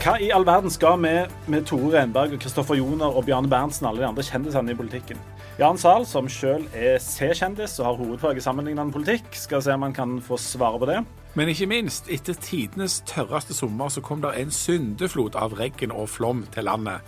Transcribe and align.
Hva 0.00 0.14
i 0.16 0.30
all 0.32 0.46
verden 0.48 0.72
skal 0.72 0.94
vi 1.02 1.10
med 1.52 1.66
Tore 1.68 1.90
Renberg, 1.92 2.38
Kristoffer 2.40 2.78
Joner 2.78 3.12
og 3.12 3.26
Bjarne 3.26 3.50
Berntsen 3.52 3.84
og 3.84 3.90
alle 3.90 4.00
de 4.00 4.06
andre 4.08 4.22
kjendisene 4.24 4.72
i 4.72 4.76
politikken? 4.78 5.18
Jan 5.58 5.76
Zahl, 5.76 6.06
som 6.08 6.24
sjøl 6.24 6.62
er 6.72 6.94
C-kjendis 7.04 7.74
og 7.82 7.84
har 7.84 7.98
hovedfag 7.98 8.38
i 8.40 8.40
sammenlignende 8.40 8.94
politikk, 8.94 9.26
skal 9.36 9.60
se 9.60 9.74
om 9.76 9.84
han 9.84 9.92
kan 9.92 10.14
få 10.24 10.38
svare 10.40 10.78
på 10.80 10.86
det. 10.88 11.02
Men 11.36 11.52
ikke 11.52 11.68
minst, 11.68 12.08
etter 12.08 12.32
tidenes 12.32 13.02
tørreste 13.04 13.52
sommer 13.52 13.92
så 13.92 14.00
kom 14.00 14.22
det 14.24 14.30
en 14.40 14.54
syndeflod 14.56 15.36
av 15.36 15.58
regn 15.58 15.92
og 15.92 16.08
flom 16.08 16.46
til 16.54 16.64
landet. 16.64 17.04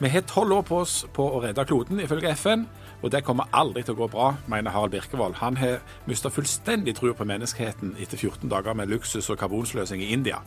Vi 0.00 0.08
har 0.08 0.24
tolv 0.24 0.56
år 0.56 0.64
på 0.70 0.78
oss 0.86 0.94
på 1.12 1.26
å 1.34 1.42
redde 1.44 1.66
kloden, 1.68 2.00
ifølge 2.00 2.32
FN. 2.32 2.64
Og 3.02 3.12
det 3.12 3.26
kommer 3.26 3.52
aldri 3.52 3.82
til 3.84 3.92
å 3.92 4.06
gå 4.06 4.08
bra, 4.08 4.30
mener 4.48 4.72
Harald 4.72 4.96
Birkevold. 4.96 5.36
Han 5.42 5.60
har 5.60 5.84
mista 6.08 6.32
fullstendig 6.32 6.96
tro 6.96 7.12
på 7.12 7.28
menneskeheten 7.28 7.92
etter 8.00 8.16
14 8.16 8.48
dager 8.48 8.72
med 8.78 8.88
luksus 8.88 9.28
og 9.28 9.36
karbonsløsing 9.42 10.00
i 10.00 10.14
India. 10.16 10.40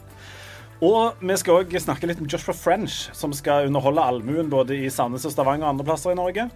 Og 0.83 1.21
vi 1.23 1.35
skal 1.39 1.61
òg 1.61 1.71
snakke 1.79 2.07
litt 2.09 2.19
med 2.19 2.33
Joshua 2.33 2.51
French, 2.51 3.05
som 3.15 3.31
skal 3.31 3.69
underholde 3.69 4.03
allmuen 4.03 4.49
både 4.51 4.75
i 4.75 4.89
Sandnes 4.91 5.23
og 5.23 5.31
Stavanger 5.31 5.63
og 5.63 5.71
andre 5.71 5.85
plasser 5.87 6.11
i 6.11 6.17
Norge. 6.19 6.49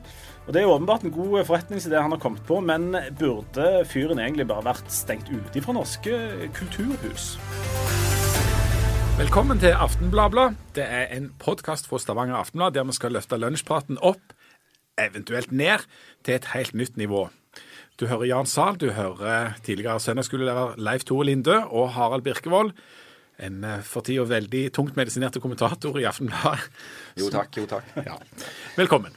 Og 0.43 0.51
Det 0.53 0.61
er 0.61 0.67
åpenbart 0.67 1.05
en 1.07 1.13
god 1.15 1.45
forretningsidé 1.47 2.01
han 2.01 2.11
har 2.11 2.19
kommet 2.19 2.43
på, 2.43 2.59
men 2.59 2.91
burde 3.15 3.85
fyren 3.87 4.19
egentlig 4.19 4.49
bare 4.49 4.65
vært 4.67 4.91
stengt 4.91 5.31
ute 5.31 5.63
fra 5.63 5.77
norske 5.77 6.11
kulturhus? 6.51 7.37
Velkommen 9.21 9.63
til 9.63 9.71
Aftenbladblad. 9.71 10.59
Det 10.75 10.83
er 10.83 11.15
en 11.15 11.31
podkast 11.39 11.87
fra 11.87 11.99
Stavanger 11.99 12.43
Aftenblad 12.43 12.75
der 12.75 12.83
vi 12.83 12.99
skal 12.99 13.15
løfte 13.15 13.39
lunsjpraten 13.39 14.03
opp, 14.03 14.35
eventuelt 14.99 15.51
ned, 15.55 15.87
til 16.27 16.35
et 16.35 16.51
helt 16.51 16.75
nytt 16.75 16.97
nivå. 16.99 17.29
Du 17.95 18.07
hører 18.11 18.27
Jan 18.27 18.47
Zahl, 18.47 18.75
du 18.75 18.91
hører 18.91 19.55
tidligere 19.63 19.99
søndagsskolelærer 19.99 20.75
Leif 20.75 21.07
Tore 21.07 21.31
Lindø 21.31 21.61
og 21.71 21.93
Harald 21.95 22.27
Birkevold 22.27 22.75
en 23.39 23.63
eh, 23.63 23.81
for 23.87 24.05
tida 24.05 24.25
veldig 24.27 24.65
tungt 24.75 24.97
medisinerte 24.99 25.41
kommentator 25.43 25.99
i 25.99 26.07
Aftenbladet. 26.09 26.69
Jo 27.19 27.29
takk, 27.33 27.61
jo 27.61 27.67
takk. 27.69 27.87
Ja. 28.05 28.17
Velkommen. 28.77 29.15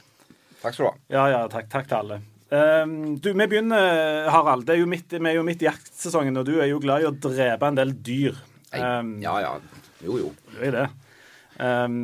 Takk 0.63 0.75
skal 0.75 0.85
du 0.85 0.89
ha. 0.89 0.95
Ja, 1.11 1.25
ja, 1.33 1.41
takk, 1.51 1.69
takk 1.71 1.89
til 1.89 1.99
alle. 1.99 2.19
Um, 2.53 3.15
du, 3.17 3.31
Vi 3.33 3.47
begynner, 3.49 4.27
Harald. 4.31 4.67
Det 4.67 4.75
er 4.75 4.83
jo 4.83 4.89
midt, 4.89 5.15
vi 5.15 5.29
er 5.29 5.39
jo 5.39 5.45
midt 5.45 5.63
i 5.65 5.67
jaktsesongen, 5.67 6.37
og 6.39 6.47
du 6.47 6.55
er 6.59 6.69
jo 6.69 6.81
glad 6.83 7.03
i 7.03 7.07
å 7.09 7.15
drepe 7.15 7.69
en 7.69 7.79
del 7.79 7.95
dyr. 8.05 8.37
Um, 8.73 9.15
ja, 9.23 9.39
ja. 9.43 9.55
Jo, 10.03 10.19
jo. 10.21 10.29
Det 10.53 10.69
er 10.69 10.77
det. 10.77 10.85
Um, 11.57 11.97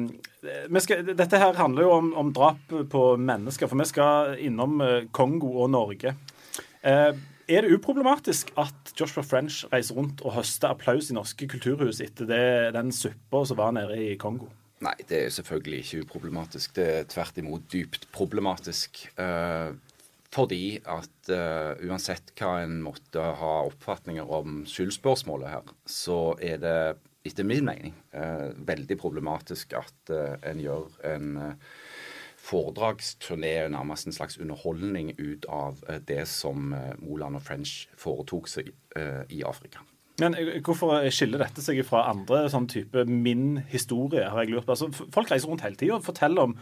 skal, 0.79 1.03
dette 1.17 1.39
her 1.41 1.57
handler 1.57 1.87
jo 1.87 1.93
om, 1.95 2.11
om, 2.21 2.33
drap 2.35 2.75
på 2.91 3.03
mennesker, 3.21 3.69
for 3.69 3.79
vi 3.79 3.87
skal 3.89 4.35
innom 4.45 4.79
eh, 4.85 5.07
Kongo 5.15 5.55
og 5.63 5.71
Norge. 5.73 6.15
Uh, 6.83 7.11
er 7.49 7.65
det 7.65 7.73
uproblematisk 7.73 8.51
at 8.61 8.93
Joshua 8.99 9.23
French 9.25 9.63
reiser 9.73 9.97
rundt 9.97 10.21
og 10.21 10.35
høster 10.37 10.69
applaus 10.69 11.09
i 11.09 11.17
norske 11.17 11.47
kulturhus 11.49 12.01
etter 12.05 12.29
det, 12.29 12.45
den 12.75 12.93
suppa 12.95 13.43
som 13.47 13.59
var 13.59 13.73
nede 13.75 13.97
i 13.97 14.15
Kongo? 14.21 14.51
Nei, 14.85 14.95
det 15.09 15.25
er 15.25 15.33
selvfølgelig 15.35 15.79
ikke 15.83 16.05
uproblematisk. 16.05 16.75
Det 16.77 16.87
er 16.87 17.07
tvert 17.11 17.39
imot 17.41 17.65
dypt 17.71 18.07
problematisk. 18.15 19.01
Uh, 19.19 19.75
fordi 20.31 20.77
at 20.85 21.31
uh, 21.33 21.73
uansett 21.89 22.31
hva 22.39 22.59
en 22.63 22.79
måtte 22.85 23.19
ha 23.41 23.53
oppfatninger 23.67 24.29
om 24.39 24.61
skyldspørsmålet 24.69 25.51
her, 25.51 25.75
så 25.89 26.19
er 26.37 26.61
det 26.63 26.79
etter 27.27 27.43
min 27.43 27.65
mening 27.67 27.97
uh, 28.13 28.55
veldig 28.55 28.95
problematisk 29.01 29.75
at 29.81 30.13
en 30.47 30.61
gjør 30.63 30.87
en 31.09 31.33
foredragsturné, 32.49 33.69
nærmest 33.69 34.09
en 34.09 34.15
slags 34.15 34.39
underholdning 34.41 35.13
ut 35.19 35.45
av 35.53 35.83
eh, 35.89 36.01
det 36.07 36.25
som 36.29 36.73
eh, 36.73 36.95
Moland 37.03 37.39
og 37.39 37.45
French 37.45 37.85
foretok 37.99 38.49
seg 38.49 38.73
eh, 38.97 39.23
i 39.29 39.43
Afrika. 39.45 39.83
Men 40.19 40.35
Hvorfor 40.65 41.05
skiller 41.15 41.39
dette 41.39 41.63
seg 41.63 41.79
fra 41.87 42.03
andre 42.09 42.43
sånn 42.51 42.67
type 42.67 43.05
min 43.07 43.61
historie? 43.71 44.25
har 44.27 44.43
jeg 44.43 44.51
lurt 44.51 44.67
på. 44.67 44.75
Altså, 44.75 44.89
folk 45.15 45.31
reiser 45.31 45.47
rundt 45.47 45.63
hele 45.63 45.79
tida 45.79 45.95
og 45.95 46.03
forteller 46.03 46.49
om 46.49 46.57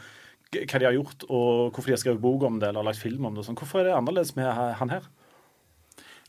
hva 0.53 0.79
de 0.79 0.85
har 0.85 0.95
gjort, 0.95 1.25
og 1.27 1.73
hvorfor 1.73 1.89
de 1.89 1.95
har 1.95 2.03
skrevet 2.03 2.21
bok 2.23 2.45
om 2.47 2.59
det 2.61 2.69
eller 2.69 2.85
lagt 2.85 3.01
film 3.01 3.25
om 3.27 3.35
det. 3.35 3.47
Sånn. 3.47 3.57
Hvorfor 3.57 3.81
er 3.81 3.89
det 3.89 3.95
annerledes 3.97 4.35
med 4.37 4.47
han 4.79 4.93
her? 4.93 5.09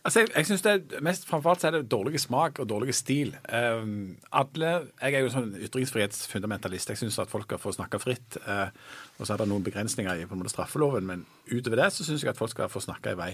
Altså, 0.07 0.21
jeg, 0.21 0.29
jeg 0.37 0.47
synes 0.47 0.63
det 0.63 0.73
er 0.73 1.03
mest 1.05 1.27
Framfor 1.29 1.51
alt 1.51 1.63
så 1.63 1.69
er 1.69 1.75
det 1.77 1.91
dårlig 1.91 2.21
smak 2.23 2.59
og 2.63 2.69
dårlig 2.71 2.95
stil. 2.95 3.35
Um, 3.53 4.17
alle, 4.33 4.71
Jeg 5.03 5.15
er 5.15 5.25
jo 5.25 5.33
sånn 5.33 5.51
ytringsfrihetsfundamentalist. 5.67 6.93
Jeg 6.95 7.01
syns 7.03 7.19
at 7.19 7.33
folk 7.33 7.49
skal 7.49 7.61
få 7.63 7.75
snakke 7.75 8.01
fritt. 8.03 8.39
Uh, 8.47 8.71
og 9.19 9.27
så 9.27 9.35
er 9.35 9.43
det 9.43 9.49
noen 9.51 9.67
begrensninger 9.67 10.23
i 10.23 10.29
på 10.29 10.37
en 10.37 10.43
måte 10.43 10.55
straffeloven, 10.55 11.07
men 11.09 11.27
utover 11.51 11.83
det 11.83 11.91
så 11.93 12.07
syns 12.07 12.25
jeg 12.25 12.33
at 12.33 12.39
folk 12.39 12.55
skal 12.55 12.71
få 12.73 12.83
snakke 12.85 13.13
i 13.13 13.19
vei. 13.19 13.33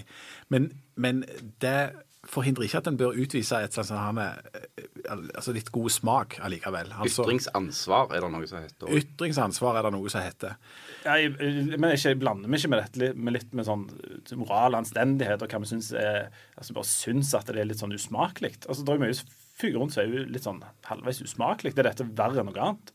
Men, 0.49 0.71
men 0.97 1.23
det 1.63 1.77
forhindrer 2.29 2.65
ikke 2.67 2.79
at 2.81 2.87
en 2.89 2.97
bør 2.99 3.17
utvise 3.21 3.59
et 3.61 3.75
sånt 3.75 3.89
sånn, 3.89 4.19
altså 5.07 5.53
litt 5.55 5.69
god 5.73 5.93
smak 5.93 6.37
allikevel. 6.45 6.91
Altså, 6.95 7.25
ytringsansvar 7.25 8.15
er 8.15 8.25
det 8.25 8.31
noe 8.33 8.49
som 8.49 8.63
heter? 8.63 8.91
Ytringsansvar 8.99 9.79
er 9.79 9.87
det 9.87 9.93
noe 9.95 10.11
som 10.13 10.25
heter. 10.25 10.57
Ja, 11.05 11.17
jeg, 11.21 11.35
men 11.77 11.93
jeg 11.93 12.19
blander 12.21 12.51
meg 12.51 12.61
ikke 12.61 12.73
med 12.73 12.83
dette 12.83 13.11
med 13.13 13.37
litt 13.37 13.55
med 13.55 13.69
sånn 13.69 13.87
moral 14.39 14.73
og 14.73 14.81
anstendighet 14.81 15.45
og 15.45 15.53
hva 15.53 15.61
vi 15.63 15.71
syns 15.75 15.91
er 15.93 16.27
altså 16.55 16.75
Bare 16.75 16.89
syns 16.89 17.33
at 17.37 17.49
det 17.51 17.61
er 17.61 17.69
litt 17.69 17.81
sånn 17.81 17.95
usmakelig. 17.95 18.55
Altså, 18.65 18.85
det 18.85 18.95
er 18.95 19.03
mye 19.05 19.17
fyker 19.55 19.79
rundt 19.79 19.95
som 19.95 20.03
er 20.03 20.29
litt 20.31 20.47
sånn 20.47 20.63
halvveis 20.89 21.23
usmakelig. 21.23 21.75
Er 21.75 21.91
dette 21.91 22.07
verre 22.17 22.41
enn 22.41 22.49
noe 22.51 22.69
annet? 22.69 22.93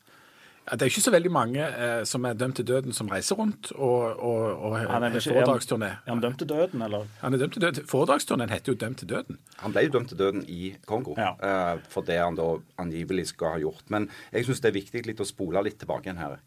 Det 0.70 0.84
er 0.84 0.90
ikke 0.92 1.02
så 1.02 1.10
veldig 1.10 1.30
mange 1.34 1.64
eh, 1.66 2.02
som 2.06 2.26
er 2.28 2.36
dømt 2.38 2.60
til 2.60 2.66
døden, 2.68 2.94
som 2.94 3.08
reiser 3.10 3.38
rundt 3.38 3.72
og, 3.74 4.20
og, 4.22 4.42
og 4.68 4.76
han 4.78 5.06
er 5.08 5.16
foredragsturné. 5.16 5.88
Er 6.06 6.12
han 6.12 6.22
dømt 6.22 6.38
til 6.38 6.48
døden, 6.52 6.84
eller? 6.86 7.08
Han 7.24 7.34
er 7.34 7.42
dømt 7.42 7.56
til 7.56 7.64
døden. 7.64 7.88
Foredragsturneen 7.90 8.52
heter 8.54 8.72
jo 8.72 8.78
'Dømt 8.78 9.02
til 9.02 9.10
døden'. 9.10 9.40
Han 9.64 9.74
ble 9.74 9.84
jo 9.88 9.92
dømt 9.96 10.08
til 10.08 10.18
døden 10.18 10.44
i 10.48 10.76
Kongo 10.86 11.16
ja. 11.18 11.32
eh, 11.42 11.80
for 11.90 12.06
det 12.06 12.20
han 12.20 12.38
da 12.38 12.54
angivelig 12.78 13.26
skal 13.32 13.56
ha 13.56 13.58
gjort. 13.58 13.84
Men 13.90 14.08
jeg 14.32 14.46
syns 14.46 14.62
det 14.62 14.70
er 14.70 14.78
viktig 14.78 15.04
litt 15.06 15.20
å 15.20 15.26
spole 15.26 15.64
litt 15.66 15.78
tilbake 15.82 16.06
igjen 16.06 16.22
her. 16.22 16.38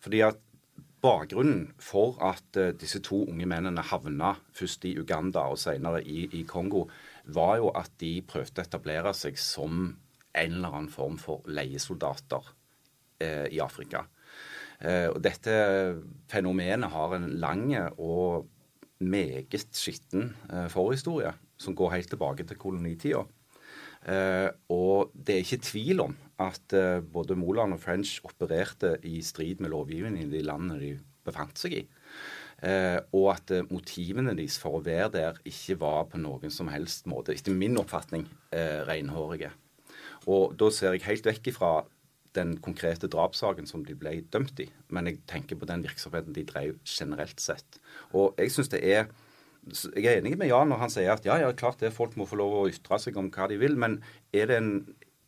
Fordi 0.00 0.22
at 0.30 0.40
Bakgrunnen 1.02 1.72
for 1.82 2.14
at 2.22 2.56
uh, 2.62 2.70
disse 2.78 3.00
to 3.02 3.24
unge 3.26 3.46
mennene 3.50 3.82
havna 3.82 4.36
først 4.54 4.84
i 4.86 4.94
Uganda 4.94 5.48
og 5.50 5.58
senere 5.58 5.98
i, 6.06 6.28
i 6.30 6.44
Kongo, 6.46 6.84
var 7.26 7.56
jo 7.58 7.72
at 7.74 7.90
de 7.98 8.20
prøvde 8.22 8.62
å 8.62 8.66
etablere 8.68 9.10
seg 9.10 9.34
som 9.34 9.96
en 10.32 10.52
eller 10.52 10.68
annen 10.68 10.92
form 10.94 11.18
for 11.18 11.42
leiesoldater 11.50 12.46
Eh, 12.46 12.61
i 13.50 13.60
Afrika. 13.62 14.06
Eh, 14.82 15.06
og 15.12 15.20
dette 15.22 15.54
fenomenet 16.30 16.90
har 16.90 17.14
en 17.14 17.28
lang 17.42 17.68
og 17.92 18.48
meget 19.02 19.54
skitten 19.74 20.32
eh, 20.50 20.68
forhistorie, 20.72 21.32
som 21.58 21.76
går 21.78 21.94
helt 21.96 22.12
tilbake 22.14 22.46
til 22.46 22.58
kolonitida. 22.58 23.24
og 24.68 25.12
det 25.14 25.34
er 25.34 25.44
ikke 25.44 25.62
tvil 25.62 26.00
om 26.02 26.16
at 26.42 26.74
både 27.12 27.36
Moland 27.38 27.72
og 27.72 27.78
French 27.78 28.18
opererte 28.24 28.96
i 29.06 29.20
strid 29.22 29.60
med 29.60 29.70
lovgivningen 29.70 30.26
i 30.26 30.32
de 30.32 30.42
landene 30.42 30.78
de 30.80 30.98
befant 31.24 31.54
seg 31.54 31.72
i. 31.72 31.82
og 33.12 33.28
at 33.30 33.70
motivene 33.70 34.34
deres 34.34 34.58
for 34.58 34.80
å 34.80 34.82
være 34.82 35.08
der 35.14 35.38
ikke 35.46 35.78
var 35.78 36.10
på 36.10 36.18
noen 36.18 36.50
som 36.50 36.66
helst 36.66 37.06
måte, 37.06 37.30
etter 37.30 37.54
min 37.54 37.78
oppfatning, 37.78 38.26
renhårige. 38.50 39.52
Og 40.26 40.58
da 40.58 40.70
ser 40.74 40.96
jeg 40.96 41.06
helt 41.06 41.30
vekk 41.30 41.52
ifra 41.54 41.72
den 42.36 42.56
konkrete 42.64 43.10
drapssaken 43.12 43.68
som 43.68 43.84
de 43.86 43.96
ble 43.98 44.18
dømt 44.32 44.60
i, 44.64 44.68
men 44.94 45.10
jeg 45.10 45.20
tenker 45.30 45.58
på 45.60 45.68
den 45.68 45.84
virksomheten 45.84 46.36
de 46.36 46.46
drev 46.48 46.78
generelt 46.88 47.42
sett. 47.42 47.80
Og 48.16 48.38
jeg 48.40 48.54
syns 48.54 48.72
det 48.72 48.82
er 48.88 49.12
jeg 49.70 50.08
er 50.10 50.18
enig 50.18 50.34
med 50.40 50.50
Jan 50.50 50.72
når 50.72 50.80
han 50.80 50.90
sier 50.90 51.12
at 51.14 51.26
ja, 51.26 51.36
ja, 51.38 51.52
klart 51.54 51.78
det, 51.82 51.92
folk 51.94 52.16
må 52.18 52.26
få 52.26 52.40
lov 52.40 52.56
å 52.58 52.66
ytre 52.70 52.98
seg 52.98 53.18
om 53.20 53.30
hva 53.32 53.46
de 53.50 53.60
vil, 53.60 53.76
men 53.78 54.00
er 54.34 54.48
det, 54.50 54.56
en, 54.58 54.72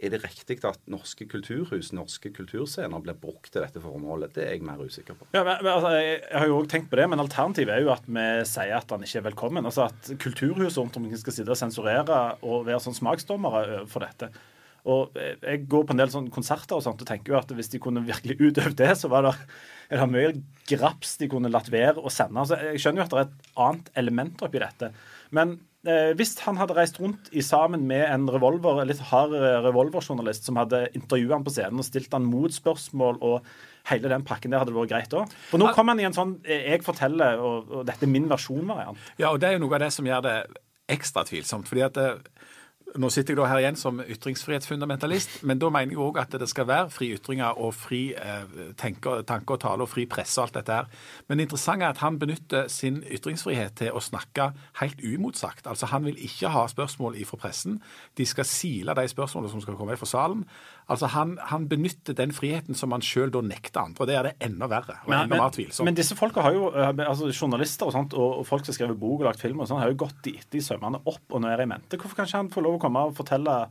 er 0.03 0.11
det 0.11 0.25
riktig 0.25 0.57
at 0.67 0.81
norske 0.91 1.29
kulturhus, 1.31 1.93
norske 1.95 2.33
kulturscener, 2.35 3.05
blir 3.05 3.15
brukt 3.21 3.53
til 3.55 3.63
dette 3.63 3.83
formålet? 3.83 4.35
Det 4.35 4.43
er 4.43 4.57
jeg 4.57 4.65
mer 4.67 4.83
usikker 4.83 5.19
på. 5.21 5.29
Ja, 5.37 5.45
men, 5.47 5.63
men 5.63 5.71
altså, 5.77 5.93
jeg, 5.95 6.19
har 6.33 6.51
jo 6.51 6.59
òg 6.59 6.67
tenkt 6.73 6.91
på 6.91 6.99
det, 6.99 7.07
men 7.13 7.23
alternativet 7.23 7.77
er 7.77 7.87
jo 7.87 7.95
at 7.95 8.11
vi 8.11 8.27
sier 8.51 8.75
at 8.81 8.97
han 8.97 9.07
ikke 9.07 9.23
er 9.23 9.29
velkommen. 9.29 9.71
Altså 9.71 9.87
At 9.87 10.11
kulturhus 10.25 10.81
rundt 10.83 10.99
omkring 10.99 11.23
skal 11.23 11.39
sitte 11.39 11.55
og 11.55 11.61
sensurere 11.61 12.25
og 12.43 12.67
være 12.67 12.83
sånn 12.83 12.99
smaksdommere 12.99 13.85
for 13.91 14.03
dette. 14.03 14.33
Og 14.85 15.15
Jeg 15.17 15.65
går 15.71 15.87
på 15.89 15.95
en 15.95 16.01
del 16.03 16.11
sånne 16.13 16.33
konserter 16.33 16.77
og 16.77 16.85
sånt 16.85 17.01
og 17.01 17.09
tenker 17.09 17.33
jo 17.33 17.39
at 17.39 17.53
hvis 17.57 17.73
de 17.73 17.81
kunne 17.83 18.05
virkelig 18.05 18.37
utøvd 18.37 18.77
det, 18.77 18.91
så 19.01 19.09
var 19.13 19.25
det, 19.25 19.35
det 19.89 20.09
mye 20.11 20.35
graps 20.69 21.17
de 21.21 21.29
kunne 21.33 21.53
latt 21.53 21.71
være 21.73 22.03
å 22.03 22.13
sende. 22.13 22.43
Altså, 22.43 22.59
jeg 22.61 22.83
skjønner 22.83 23.03
jo 23.03 23.07
at 23.07 23.15
det 23.15 23.23
er 23.23 23.31
et 23.31 23.55
annet 23.67 23.95
element 24.03 24.45
oppi 24.45 24.61
dette. 24.61 24.91
Men 25.35 25.57
eh, 25.89 26.13
hvis 26.19 26.35
han 26.45 26.61
hadde 26.61 26.77
reist 26.77 27.01
rundt 27.01 27.31
i 27.33 27.45
sammen 27.45 27.87
med 27.89 28.05
en 28.11 28.27
revolver, 28.29 28.83
litt 28.85 29.01
hard 29.09 29.33
revolverjournalist 29.65 30.51
som 30.51 30.61
hadde 30.61 30.87
intervjua 30.93 31.39
han 31.39 31.47
på 31.47 31.55
scenen 31.55 31.81
og 31.81 31.89
stilt 31.89 32.13
han 32.13 32.29
motspørsmål 32.29 33.23
og 33.25 33.49
hele 33.89 34.13
den 34.13 34.25
pakken 34.29 34.53
der 34.53 34.63
hadde 34.63 34.73
det 34.73 34.81
vært 34.83 34.93
greit 34.93 35.11
da. 35.13 35.25
For 35.49 35.61
nå 35.61 35.73
kommer 35.77 35.97
han 35.97 36.05
i 36.05 36.09
en 36.09 36.17
sånn 36.17 36.37
eh, 36.45 36.69
'jeg 36.69 36.85
forteller', 36.85 37.41
og, 37.41 37.73
og 37.81 37.89
dette 37.89 38.05
er 38.05 38.13
min 38.13 38.29
versjon-variant. 38.29 39.01
Ja, 39.17 39.33
og 39.33 39.41
det 39.41 39.49
er 39.49 39.59
jo 39.59 39.65
noe 39.65 39.81
av 39.81 39.85
det 39.85 39.93
som 39.97 40.09
gjør 40.09 40.25
det 40.29 40.39
ekstra 40.89 41.25
tvilsomt. 41.25 41.69
fordi 41.69 41.85
at 41.85 41.95
det, 41.97 42.09
Nå 42.95 43.09
sitter 43.11 43.35
jeg 43.35 43.41
da 43.41 43.47
her 43.51 43.59
igjen 43.59 43.75
som 43.75 43.97
ytringsfrihetsfundamentalist, 43.99 45.41
men 45.49 45.59
da 45.59 45.67
mener 45.75 45.97
jeg 45.97 45.99
òg 45.99 46.19
at 46.23 46.37
det 46.39 46.47
skal 46.47 46.69
være 46.69 46.93
fri 46.95 47.09
ytringer 47.17 47.57
og 47.59 47.73
fri 47.75 48.03
eh, 48.15 48.45
tanke, 48.79 49.17
tanke 49.27 49.57
og 49.57 49.65
tale 49.65 49.83
og 49.83 49.91
fri 49.91 50.05
presse 50.07 50.39
og 50.39 50.45
alt 50.45 50.61
dette 50.61 50.77
her. 50.79 50.87
Men 51.27 51.41
det 51.41 51.49
interessante 51.49 51.89
er 51.89 51.97
at 51.97 52.03
han 52.05 52.21
benytter 52.23 52.69
sin 52.71 53.01
ytringsfrihet 53.03 53.75
til 53.81 53.99
å 53.99 54.03
snakke 54.05 54.53
helt 54.79 55.03
uimotsagt. 55.03 55.67
Altså 55.67 55.89
Han 55.91 56.07
vil 56.07 56.21
ikke 56.23 56.53
ha 56.55 56.63
spørsmål 56.71 57.19
fra 57.27 57.41
pressen. 57.49 57.81
De 58.15 58.27
skal 58.31 58.47
sile 58.47 58.95
de 58.95 59.09
spørsmålene 59.11 59.51
som 59.51 59.65
skal 59.65 59.75
komme 59.81 59.99
fra 59.99 60.07
salen. 60.07 60.47
Altså 60.87 61.11
Han, 61.17 61.35
han 61.51 61.67
benytter 61.67 62.15
den 62.15 62.31
friheten 62.31 62.79
som 62.79 62.95
han 62.95 63.03
sjøl 63.03 63.35
da 63.35 63.43
nekter 63.43 63.89
andre. 63.89 64.05
og 64.05 64.07
Det 64.07 64.19
er 64.21 64.29
det 64.29 64.35
enda 64.47 64.71
verre. 64.71 65.01
og 65.03 65.11
men, 65.11 65.25
enda 65.25 65.43
mer 65.43 65.51
tvilsomt. 65.51 65.89
Men 65.91 65.99
disse 65.99 66.15
folka 66.15 66.47
har 66.47 66.55
jo, 66.55 66.71
eh, 66.71 66.95
altså 67.09 67.33
journalister 67.33 67.91
og 67.91 67.97
sånt, 67.99 68.15
og 68.15 68.47
folk 68.47 68.63
som 68.63 68.71
har 68.71 68.79
skrevet 68.79 69.03
bok 69.03 69.25
og 69.25 69.33
lagt 69.33 69.43
film, 69.43 69.59
og 69.59 69.67
sånt, 69.67 69.83
har 69.83 69.91
jo 69.91 69.99
gått 70.07 70.23
de 70.23 70.39
etter 70.39 70.63
i 70.63 70.65
sømmene 70.65 71.03
opp 71.03 71.35
og 71.35 71.43
ned 71.43 71.59
i 71.59 71.67
mente. 71.75 71.99
Hvorfor 71.99 72.23
kan 72.23 72.31
ikke 72.31 72.45
han 72.45 72.55
få 72.55 72.63
lov 72.63 72.79
å 72.79 72.84
komme 72.85 73.09
og 73.09 73.17
fortelle 73.19 73.65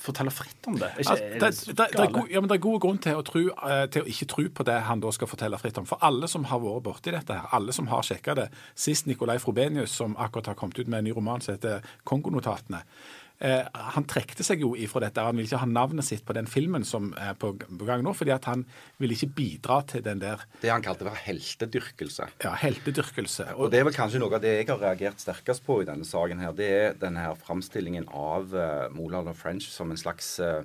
fortelle 0.00 0.32
fritt 0.32 0.64
om 0.70 0.78
det. 0.80 0.88
Ikke, 1.02 1.12
altså, 1.12 1.24
det, 1.68 1.76
det, 1.76 1.86
det, 1.92 2.04
er 2.06 2.12
god, 2.12 2.30
ja, 2.32 2.40
det 2.40 2.56
er 2.56 2.60
god 2.64 2.78
grunn 2.80 3.00
til 3.04 3.18
å, 3.20 3.24
tro, 3.26 3.42
uh, 3.52 3.82
til 3.92 4.00
å, 4.00 4.08
ikke 4.08 4.28
tro 4.32 4.44
på 4.56 4.64
det 4.64 4.78
han 4.86 5.02
da 5.04 5.10
skal 5.12 5.28
fortelle 5.28 5.58
fritt 5.60 5.76
om. 5.80 5.88
For 5.88 6.00
alle 6.08 6.30
som 6.30 6.46
har 6.48 6.62
vært 6.62 6.86
borti 6.86 7.12
dette, 7.12 7.36
her, 7.36 7.50
alle 7.52 7.74
som 7.76 7.90
har 7.92 8.06
sjekka 8.06 8.36
det, 8.38 8.46
sist 8.72 9.10
Nicolai 9.10 9.36
Frobenius, 9.42 9.92
som 9.92 10.16
akkurat 10.16 10.54
har 10.54 10.56
kommet 10.56 10.80
ut 10.80 10.88
med 10.88 11.02
en 11.02 11.08
ny 11.10 11.12
roman 11.16 11.44
som 11.44 11.58
heter 11.58 11.84
Kongonotatene, 12.08 12.80
Eh, 12.80 13.23
han 13.40 14.06
trekte 14.08 14.44
seg 14.46 14.62
jo 14.62 14.70
ifra 14.78 15.02
dette. 15.02 15.20
Han 15.20 15.36
ville 15.36 15.48
ikke 15.48 15.60
ha 15.60 15.68
navnet 15.68 16.06
sitt 16.06 16.22
på 16.24 16.36
den 16.36 16.46
filmen 16.48 16.84
som 16.86 17.10
er 17.20 17.34
på, 17.36 17.50
gang 17.82 18.04
nå, 18.06 18.14
fordi 18.16 18.32
at 18.32 18.46
han 18.48 18.62
ville 19.02 19.16
ikke 19.16 19.34
bidra 19.36 19.80
til 19.90 20.04
den 20.06 20.22
der 20.22 20.44
Det 20.62 20.70
han 20.70 20.84
kalte 20.84 21.04
for 21.04 21.18
heltedyrkelse. 21.26 22.28
Ja, 22.44 22.54
heltedyrkelse. 22.62 23.50
Og, 23.56 23.66
og, 23.66 23.72
det 23.74 23.80
er 23.80 23.88
vel 23.88 23.96
kanskje 23.96 24.22
noe 24.22 24.38
av 24.38 24.44
det 24.44 24.54
jeg 24.54 24.68
har 24.70 24.80
reagert 24.80 25.20
sterkest 25.20 25.64
på 25.66 25.80
i 25.82 25.88
denne 25.88 26.06
saken 26.08 26.40
her. 26.40 26.54
Det 26.56 26.70
er 26.70 26.96
denne 27.00 27.26
her 27.26 27.36
framstillingen 27.40 28.06
av 28.08 28.54
uh, 28.54 28.86
Moland 28.94 29.32
og 29.32 29.36
French 29.38 29.68
som 29.72 29.92
en 29.92 30.00
slags 30.00 30.36
uh, 30.40 30.62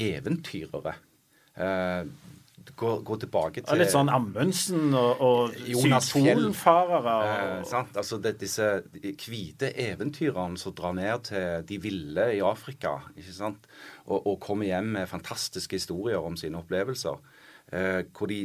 eventyrere. 0.00 0.96
Uh, 1.58 2.06
gå, 2.76 2.90
gå 3.06 3.16
tilbake 3.22 3.62
til 3.64 3.80
Litt 3.80 3.92
sånn 3.92 4.10
Amundsen 4.12 4.94
og, 4.96 5.22
og 5.24 5.54
sydpolfarere. 5.54 7.14
Eh, 7.28 7.64
sant? 7.68 7.96
Altså 8.00 8.18
det, 8.22 8.36
disse 8.40 8.68
hvite 8.94 9.70
eventyrerne 9.86 10.60
som 10.60 10.74
drar 10.76 10.96
ned 10.96 11.26
til 11.30 11.66
de 11.68 11.80
ville 11.82 12.28
i 12.36 12.42
Afrika 12.44 12.96
ikke 13.14 13.36
sant? 13.36 13.68
Og, 14.06 14.18
og 14.20 14.38
kommer 14.44 14.68
hjem 14.68 14.94
med 14.98 15.10
fantastiske 15.10 15.80
historier 15.80 16.24
om 16.24 16.38
sine 16.40 16.60
opplevelser. 16.60 17.20
Eh, 17.74 18.00
hvor 18.14 18.30
de, 18.30 18.44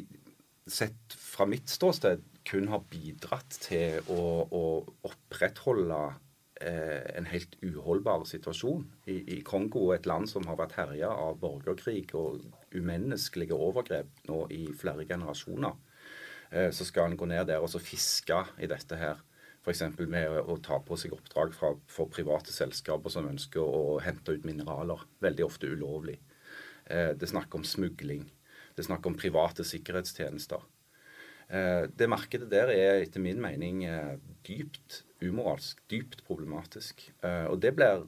sett 0.70 1.16
fra 1.18 1.48
mitt 1.50 1.72
ståsted, 1.72 2.24
kun 2.50 2.70
har 2.72 2.86
bidratt 2.90 3.58
til 3.62 4.00
å, 4.10 4.24
å 4.50 4.64
opprettholde 5.10 6.02
eh, 6.10 6.26
en 6.60 7.28
helt 7.30 7.54
uholdbar 7.64 8.26
situasjon 8.28 8.82
i, 9.08 9.14
i, 9.36 9.38
Kongo, 9.48 9.94
et 9.96 10.08
land 10.10 10.28
som 10.28 10.44
har 10.50 10.58
vært 10.60 10.74
herja 10.76 11.08
av 11.08 11.38
borgerkrig 11.40 12.10
og 12.20 12.42
umenneskelige 12.76 13.56
overgrep 13.56 14.26
nå 14.28 14.42
i 14.52 14.66
flere 14.76 15.06
generasjoner. 15.08 15.78
Eh, 16.50 16.70
så 16.74 16.86
skal 16.86 17.12
en 17.12 17.18
gå 17.20 17.28
ned 17.30 17.48
der 17.50 17.64
og 17.64 17.70
så 17.72 17.82
fiske 17.82 18.44
i 18.62 18.70
dette 18.70 18.98
her. 18.98 19.22
F.eks. 19.60 19.84
med 20.00 20.40
å, 20.40 20.56
ta 20.64 20.80
på 20.82 20.98
seg 20.98 21.14
oppdrag 21.14 21.54
fra, 21.54 21.74
for 21.92 22.10
private 22.12 22.54
selskaper 22.56 23.12
som 23.14 23.28
ønsker 23.30 23.62
å 23.62 24.00
hente 24.04 24.38
ut 24.38 24.48
mineraler. 24.48 25.04
Veldig 25.22 25.46
ofte 25.46 25.70
ulovlig. 25.70 26.18
Eh, 26.86 27.12
det 27.14 27.28
er 27.28 27.34
snakk 27.36 27.56
om 27.58 27.68
smugling. 27.68 28.26
Det 28.74 28.86
er 28.86 28.90
snakk 28.90 29.10
om 29.10 29.18
private 29.20 29.66
sikkerhetstjenester. 29.68 30.64
Eh, 31.50 31.86
det 31.92 32.10
markedet 32.10 32.50
der 32.52 32.72
er 32.74 33.04
etter 33.04 33.22
min 33.22 33.42
mening 33.44 33.84
eh, 33.86 34.18
dypt 34.48 35.04
umoralsk, 35.26 35.82
dypt 35.92 36.24
problematisk. 36.28 37.10
Eh, 37.26 37.46
og 37.50 37.60
det 37.64 37.74
blir 37.78 38.06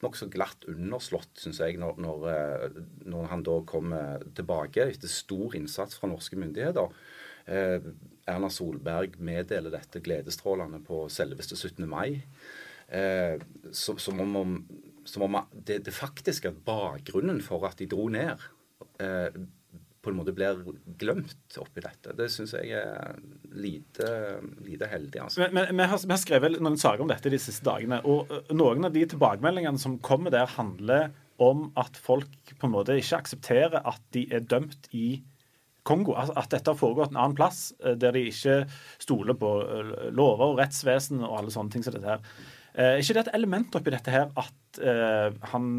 nokså 0.00 0.30
glatt 0.32 0.64
underslått, 0.70 1.34
syns 1.42 1.60
jeg, 1.60 1.76
når, 1.80 1.98
når, 2.00 2.28
eh, 2.32 2.78
når, 3.10 3.26
han 3.32 3.44
da 3.46 3.58
kommer 3.68 4.24
tilbake 4.36 4.88
etter 4.88 5.12
stor 5.12 5.56
innsats 5.58 6.00
fra 6.00 6.08
norske 6.10 6.38
myndigheter. 6.40 6.96
Eh, 7.50 7.90
Erna 8.30 8.50
Solberg 8.52 9.18
meddeler 9.20 9.74
dette 9.74 10.02
gledesstrålende 10.04 10.82
på 10.86 11.04
selveste 11.12 11.58
17. 11.58 11.86
mai. 11.88 12.20
Som 13.70 14.18
om, 14.18 14.54
som 15.06 15.22
om 15.22 15.36
det, 15.54 15.76
det 15.86 15.92
faktisk 15.94 16.48
er 16.48 16.56
bakgrunnen 16.66 17.38
for 17.46 17.62
at 17.68 17.78
de 17.78 17.86
dro 17.86 18.08
ned 18.10 18.42
på 20.00 20.10
en 20.10 20.16
måte 20.16 20.32
blir 20.32 20.60
glemt 21.00 21.56
oppi 21.60 21.82
dette. 21.84 22.14
Det 22.16 22.28
syns 22.32 22.54
jeg 22.56 22.72
er 22.78 23.18
lite, 23.52 24.06
lite 24.64 24.88
heldig. 24.88 25.24
Altså. 25.26 25.42
Men, 25.42 25.66
men 25.68 25.82
vi, 25.82 25.88
har, 25.92 26.00
vi, 26.00 26.14
har, 26.14 26.22
skrevet 26.22 26.56
noen 26.56 26.78
saker 26.80 27.04
om 27.04 27.10
dette 27.10 27.32
de 27.32 27.40
siste 27.40 27.66
dagene. 27.66 28.00
og 28.08 28.30
Noen 28.56 28.88
av 28.88 28.94
de 28.96 29.04
tilbakemeldingene 29.10 29.80
som 29.80 29.98
kommer 30.04 30.32
der, 30.32 30.48
handler 30.56 31.10
om 31.40 31.68
at 31.80 31.96
folk 32.00 32.54
på 32.56 32.68
en 32.68 32.72
måte 32.72 32.96
ikke 33.00 33.20
aksepterer 33.20 33.84
at 33.88 34.00
de 34.16 34.26
er 34.32 34.44
dømt 34.48 34.88
i 34.96 35.20
Kongo. 35.88 36.14
At 36.16 36.48
dette 36.52 36.72
har 36.72 36.80
foregått 36.80 37.12
en 37.12 37.20
annen 37.20 37.36
plass, 37.36 37.70
der 37.80 38.16
de 38.16 38.24
ikke 38.30 38.62
stoler 39.00 39.36
på 39.36 39.52
lover 40.16 40.54
og 40.54 40.62
rettsvesen 40.62 41.20
og 41.26 41.42
alle 41.42 41.52
sånne 41.52 41.76
ting 41.76 41.84
som 41.84 41.96
dette 41.96 42.16
her. 42.16 42.24
Er 42.80 43.02
ikke 43.02 43.16
det 43.18 43.26
et 43.26 43.34
element 43.36 43.76
oppi 43.76 43.92
dette 43.92 44.12
her 44.14 44.28
at 44.38 44.80
han 45.52 45.70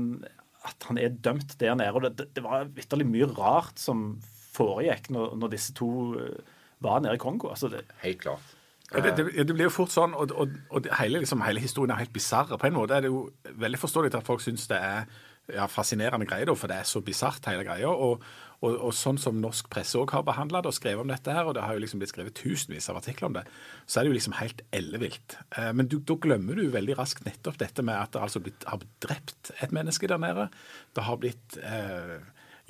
at 0.67 0.87
han 0.87 0.99
er 1.01 1.13
dømt 1.25 1.55
der 1.59 1.75
nede. 1.75 1.93
og 1.93 2.17
Det, 2.17 2.29
det 2.35 2.43
var 2.45 2.69
vitterlig 2.75 3.07
mye 3.09 3.29
rart 3.37 3.79
som 3.81 4.19
foregikk 4.53 5.09
når, 5.13 5.35
når, 5.39 5.53
disse 5.55 5.73
to 5.77 5.91
eh, 6.19 6.57
var 6.83 7.01
nede 7.01 7.17
i 7.17 7.21
Kongo. 7.21 7.49
Altså 7.49 7.71
det, 7.71 7.85
Helt 8.03 8.21
klart. 8.21 8.57
Ja, 8.91 8.99
det, 8.99 9.15
det, 9.17 9.47
det, 9.47 9.53
blir 9.55 9.69
jo 9.69 9.73
fort 9.73 9.93
sånn, 9.93 10.11
og, 10.19 10.33
og, 10.35 10.51
og 10.69 10.87
hele, 10.99 11.21
liksom, 11.23 11.39
hele, 11.47 11.61
historien 11.63 11.93
er 11.95 12.01
helt 12.01 12.13
bisarr. 12.13 12.51
På 12.59 12.67
en 12.67 12.75
måte 12.75 12.97
er 12.97 13.05
det 13.05 13.11
jo 13.13 13.29
veldig 13.63 13.79
forståelig 13.79 14.11
at 14.17 14.27
folk 14.27 14.43
syns 14.43 14.67
det 14.67 14.79
er 14.83 15.05
ja, 15.53 15.67
fascinerende 15.71 16.27
greie, 16.29 16.47
da, 16.47 16.55
for 16.57 16.71
det 16.71 16.79
er 16.81 16.87
så 16.89 17.01
bisart, 17.05 17.45
hele 17.49 17.65
greia. 17.67 17.91
Og, 17.91 18.23
og, 18.61 18.75
og, 18.75 18.91
sånn 18.95 19.19
som 19.21 19.39
norsk 19.41 19.69
presse 19.73 19.99
òg 19.99 20.13
har 20.15 20.25
behandla 20.25 20.61
det 20.61 20.71
og 20.71 20.77
skrevet 20.77 21.03
om 21.03 21.11
dette, 21.11 21.33
her, 21.33 21.47
og 21.49 21.55
det 21.57 21.63
har 21.65 21.77
jo 21.77 21.83
liksom 21.83 22.01
blitt 22.01 22.13
skrevet 22.13 22.37
tusenvis 22.37 22.89
av 22.93 22.99
artikler 22.99 23.29
om 23.31 23.37
det, 23.39 23.45
så 23.85 23.99
er 23.99 24.05
det 24.05 24.11
jo 24.11 24.17
liksom 24.19 24.37
helt 24.37 24.61
ellevilt. 24.77 25.37
Eh, 25.57 25.71
men 25.77 25.89
du, 25.91 25.97
da 26.05 26.17
glemmer 26.21 26.59
du 26.59 26.67
veldig 26.73 26.99
raskt 26.99 27.25
nettopp 27.27 27.57
dette 27.61 27.85
med 27.85 27.97
at 27.97 28.13
det 28.13 28.21
altså 28.21 28.43
blitt, 28.43 28.67
har 28.69 28.85
drept 29.03 29.53
et 29.59 29.73
menneske 29.75 30.09
der 30.11 30.21
nede. 30.21 30.47
Det 30.95 31.07
har 31.07 31.19
blitt 31.21 31.57
eh, 31.65 32.19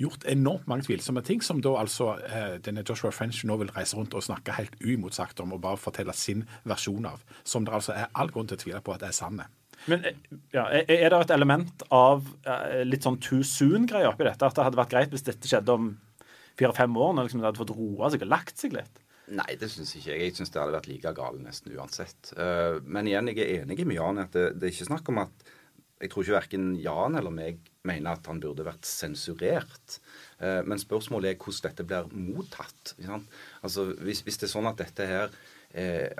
gjort 0.02 0.24
enormt 0.28 0.66
mange 0.70 0.86
tvilsomme 0.88 1.22
ting, 1.26 1.42
som 1.44 1.60
da 1.62 1.76
altså 1.80 2.14
eh, 2.26 2.58
denne 2.64 2.84
Joshua 2.88 3.12
French 3.14 3.44
nå 3.48 3.56
vil 3.60 3.72
reise 3.76 3.98
rundt 3.98 4.16
og 4.16 4.24
snakke 4.24 4.56
helt 4.56 4.78
uimotsagt 4.82 5.40
om 5.44 5.54
og 5.54 5.62
bare 5.64 5.80
fortelle 5.80 6.14
sin 6.16 6.46
versjon 6.64 7.06
av. 7.08 7.22
Som 7.44 7.66
det 7.68 7.74
altså 7.76 7.96
er 7.96 8.10
all 8.14 8.32
grunn 8.32 8.48
til 8.50 8.58
å 8.58 8.64
tvile 8.64 8.84
på 8.84 8.96
at 8.96 9.04
er 9.06 9.16
sanne. 9.16 9.48
Men 9.90 10.04
ja, 10.54 10.66
Er 10.70 11.08
det 11.10 11.20
et 11.24 11.34
element 11.34 11.84
av 11.90 12.26
eh, 12.46 12.82
litt 12.86 13.06
sånn 13.06 13.18
too 13.22 13.42
soon-greie 13.46 14.08
oppi 14.10 14.26
dette? 14.28 14.46
At 14.46 14.58
det 14.58 14.66
hadde 14.66 14.78
vært 14.78 14.92
greit 14.94 15.14
hvis 15.14 15.26
dette 15.26 15.48
skjedde 15.48 15.74
om 15.74 15.94
fire-fem 16.58 16.96
år, 16.96 17.16
når 17.16 17.28
liksom 17.28 17.42
det 17.42 17.48
hadde 17.50 17.62
fått 17.62 17.74
roa 17.76 18.12
seg 18.12 18.26
og 18.26 18.32
lagt 18.32 18.60
seg 18.60 18.76
litt? 18.76 19.02
Nei, 19.32 19.54
det 19.58 19.70
syns 19.70 19.94
ikke 19.96 20.10
jeg. 20.10 20.26
Jeg 20.26 20.36
syns 20.36 20.52
det 20.52 20.60
hadde 20.60 20.76
vært 20.76 20.88
like 20.90 21.14
galt 21.16 21.42
nesten 21.42 21.74
uansett. 21.76 22.32
Eh, 22.36 22.78
men 22.84 23.08
igjen, 23.08 23.30
jeg 23.32 23.42
er 23.44 23.64
enig 23.64 23.86
med 23.86 23.98
Jan 23.98 24.22
at 24.22 24.32
det, 24.36 24.48
det, 24.58 24.68
er 24.68 24.74
ikke 24.74 24.92
snakk 24.92 25.12
om 25.12 25.24
at 25.24 25.50
Jeg 26.02 26.10
tror 26.10 26.24
ikke 26.24 26.34
verken 26.34 26.64
Jan 26.82 27.14
eller 27.14 27.30
meg 27.30 27.60
mener 27.86 28.16
at 28.16 28.26
han 28.26 28.40
burde 28.42 28.64
vært 28.66 28.86
sensurert. 28.86 30.00
Eh, 30.42 30.60
men 30.66 30.80
spørsmålet 30.82 31.30
er 31.30 31.38
hvordan 31.38 31.70
dette 31.70 31.86
blir 31.86 32.10
mottatt. 32.10 32.94
Altså, 33.62 33.92
hvis, 34.02 34.24
hvis, 34.26 34.40
det 34.42 34.48
er 34.48 34.54
sånn 34.56 34.70
at 34.70 34.82
dette 34.82 35.08
her 35.08 35.34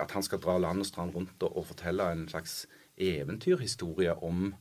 At 0.00 0.14
han 0.16 0.25
skal 0.25 0.40
dra 0.40 0.54
land 0.57 0.81
og 0.81 0.87
strand 0.88 1.12
rundt 1.12 1.42
og, 1.45 1.59
og 1.61 1.66
fortelle 1.69 2.07
en 2.09 2.23
slags 2.31 2.62
eventyrhistorie 3.11 4.14
om, 4.25 4.52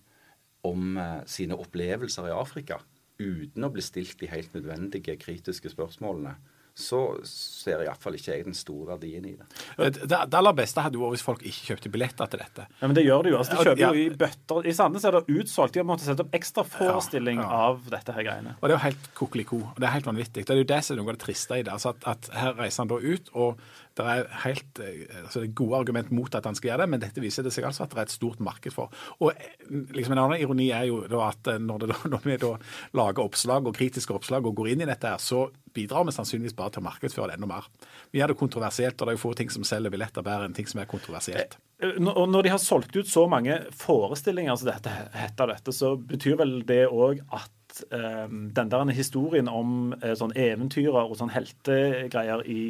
om 0.67 0.98
uh, 0.98 1.21
sine 1.29 1.57
opplevelser 1.60 2.29
i 2.29 2.36
Afrika 2.36 2.81
uten 3.21 3.67
å 3.67 3.69
bli 3.74 3.83
stilt 3.86 4.17
de 4.21 4.29
helt 4.31 4.53
nødvendige 4.57 5.17
kritiske 5.21 5.69
spørsmålene 5.74 6.36
så 6.77 7.00
ser 7.27 7.83
iallfall 7.83 8.15
ikke 8.15 8.31
jeg 8.31 8.45
den 8.45 8.55
store 8.55 8.93
verdien 8.93 9.25
i 9.27 9.33
det. 9.36 9.48
Det, 9.77 10.05
det 10.07 10.38
aller 10.38 10.55
beste 10.55 10.83
hadde 10.83 10.95
jo 10.95 11.03
vært 11.03 11.17
hvis 11.17 11.25
folk 11.25 11.43
ikke 11.43 11.67
kjøpte 11.71 11.91
billetter 11.91 12.31
til 12.31 12.41
dette. 12.41 12.67
Ja, 12.79 12.88
Men 12.88 12.95
det 12.95 13.03
gjør 13.03 13.25
de 13.25 13.33
jo. 13.33 13.39
altså 13.41 13.57
De 13.57 13.65
kjøper 13.67 13.83
jo 13.83 14.05
i 14.05 14.05
bøtter. 14.21 14.69
I 14.71 14.75
Sandnes 14.77 15.07
er 15.07 15.17
det 15.17 15.36
utsolgt. 15.41 15.75
De 15.75 15.81
har 15.83 15.89
måttet 15.89 16.07
sette 16.07 16.24
opp 16.24 16.38
ekstra 16.39 16.63
forestilling 16.67 17.41
ja, 17.43 17.48
ja. 17.48 17.62
av 17.67 17.91
dette 17.91 18.15
her 18.15 18.27
greiene. 18.27 18.55
Og 18.60 18.65
det 18.65 18.75
er 18.75 18.77
jo 18.77 18.83
helt 18.86 19.12
kokeliko. 19.19 19.62
Det 19.77 19.89
er 19.89 19.95
helt 19.98 20.10
vanvittig. 20.10 20.45
Det 20.48 20.55
er 20.55 20.62
jo 20.63 20.69
det 20.71 20.81
som 20.88 20.95
er 20.95 21.01
noe 21.01 21.12
av 21.12 21.19
det 21.19 21.24
triste 21.25 21.60
i 21.60 21.67
det. 21.67 21.75
altså 21.75 21.91
at, 21.91 22.07
at 22.13 22.31
Her 22.39 22.57
reiser 22.63 22.86
han 22.86 22.93
da 22.93 23.01
ut, 23.03 23.33
og 23.36 23.65
det 24.00 24.05
er 24.07 24.27
helt 24.45 24.79
eh, 24.83 25.03
altså 25.24 25.43
gode 25.55 25.81
argument 25.81 26.12
mot 26.15 26.36
at 26.36 26.45
han 26.48 26.55
skal 26.57 26.71
gjøre 26.71 26.86
det, 26.86 26.91
men 26.93 27.01
dette 27.03 27.24
viser 27.24 27.45
det 27.45 27.51
seg 27.55 27.67
altså 27.67 27.83
at 27.86 27.93
det 27.93 28.00
er 28.00 28.07
et 28.07 28.13
stort 28.13 28.43
marked 28.43 28.75
for. 28.75 28.93
Og 29.19 29.33
eh, 29.33 29.55
liksom 29.95 30.15
En 30.15 30.24
annen 30.25 30.43
ironi 30.43 30.69
er 30.75 30.88
jo 30.89 31.01
da 31.12 31.25
at 31.27 31.51
eh, 31.51 31.60
når, 31.60 31.86
det, 31.86 31.98
når 32.13 32.27
vi 32.27 32.38
da 32.41 32.53
lager 32.98 33.25
oppslag 33.25 33.67
og 33.67 33.75
kritiske 33.77 34.15
oppslag 34.15 34.48
og 34.48 34.55
går 34.60 34.74
inn 34.74 34.86
i 34.86 34.89
dette, 34.89 35.12
her, 35.12 35.21
så 35.21 35.50
bidrar 35.75 36.05
vi 36.07 36.15
sannsynligvis 36.15 36.55
bare 36.57 36.75
til 36.75 36.83
å 36.83 36.88
markedsføre 36.88 37.31
det 37.31 37.39
enda 37.39 37.50
mer. 37.51 37.67
Vi 38.12 38.19
gjør 38.19 38.33
det 38.33 38.39
kontroversielt, 38.39 38.98
og 39.00 39.07
det 39.07 39.13
er 39.13 39.19
jo 39.19 39.25
få 39.25 39.33
ting 39.39 39.51
som 39.53 39.67
selger 39.67 39.93
billetter 39.93 40.25
bedre 40.25 40.48
enn 40.48 40.55
ting 40.55 40.67
som 40.67 40.83
er 40.83 40.89
kontroversielt. 40.91 41.57
Og 41.81 42.27
Når 42.29 42.45
de 42.45 42.51
har 42.53 42.62
solgt 42.62 42.95
ut 42.95 43.10
så 43.10 43.24
mange 43.31 43.55
forestillinger 43.74 44.60
som 44.60 44.69
dette 44.69 44.91
heter 45.15 45.50
dette, 45.50 45.74
så 45.74 45.95
betyr 45.95 46.38
vel 46.43 46.60
det 46.67 46.83
òg 46.91 47.24
at 47.33 47.51
um, 47.89 48.51
den 48.53 48.69
der 48.71 48.91
historien 48.95 49.49
om 49.51 49.93
uh, 49.93 50.13
sånn 50.17 50.33
eventyrer 50.37 51.03
og 51.05 51.17
sånn 51.19 51.33
heltegreier 51.33 52.43
i 52.49 52.61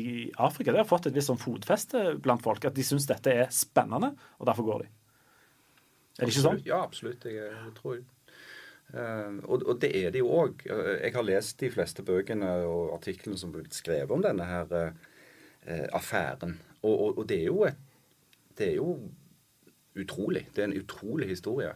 Afrika 0.42 0.74
det 0.74 0.84
har 0.84 0.90
fått 0.90 1.10
et 1.10 1.18
visst 1.18 1.32
sånn 1.32 1.42
fotfeste 1.42 2.16
blant 2.22 2.44
folk. 2.46 2.66
At 2.68 2.78
de 2.78 2.86
syns 2.86 3.08
dette 3.10 3.34
er 3.44 3.54
spennende, 3.56 4.14
og 4.40 4.50
derfor 4.50 4.68
går 4.68 4.84
de. 4.86 4.90
Er 6.18 6.26
det 6.26 6.34
ikke 6.34 6.48
sånn? 6.48 6.66
Ja, 6.68 6.82
absolutt. 6.84 7.26
Jeg, 7.26 7.52
jeg 7.52 7.76
tror. 7.78 8.02
Uh, 8.92 9.40
og, 9.48 9.64
og, 9.64 9.76
det 9.82 9.94
er 10.02 10.12
det 10.14 10.22
jo 10.24 10.34
òg. 10.36 10.66
Jeg 10.68 11.16
har 11.16 11.28
lest 11.28 11.60
de 11.64 11.72
fleste 11.74 12.06
bøkene 12.06 12.52
og 12.68 12.96
artiklene 12.98 13.40
som 13.40 13.54
er 13.54 13.62
blitt 13.62 13.78
skrevet 13.78 14.12
om 14.14 14.24
denne 14.24 14.48
her 14.50 14.76
uh, 14.78 15.88
affæren. 15.96 16.58
Og, 16.82 16.94
og, 16.94 17.18
og, 17.22 17.26
det 17.30 17.42
er 17.44 17.50
jo 17.50 17.64
et 17.70 17.88
Det 18.58 18.68
er 18.68 18.76
jo 18.76 19.00
utrolig. 19.98 20.44
Det 20.54 20.62
er 20.62 20.68
en 20.68 20.78
utrolig 20.78 21.28
historie. 21.32 21.72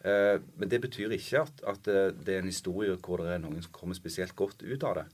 Uh, 0.00 0.40
men 0.56 0.70
det 0.72 0.80
betyr 0.80 1.12
ikke 1.12 1.44
at, 1.44 1.64
at, 1.68 1.90
det 2.24 2.34
er 2.34 2.40
en 2.40 2.52
historie 2.52 2.96
hvor 2.96 3.20
det 3.20 3.34
er 3.34 3.42
noen 3.42 3.60
som 3.60 3.74
kommer 3.76 3.98
spesielt 3.98 4.36
godt 4.38 4.64
ut 4.64 4.86
av 4.86 5.02
det. 5.02 5.08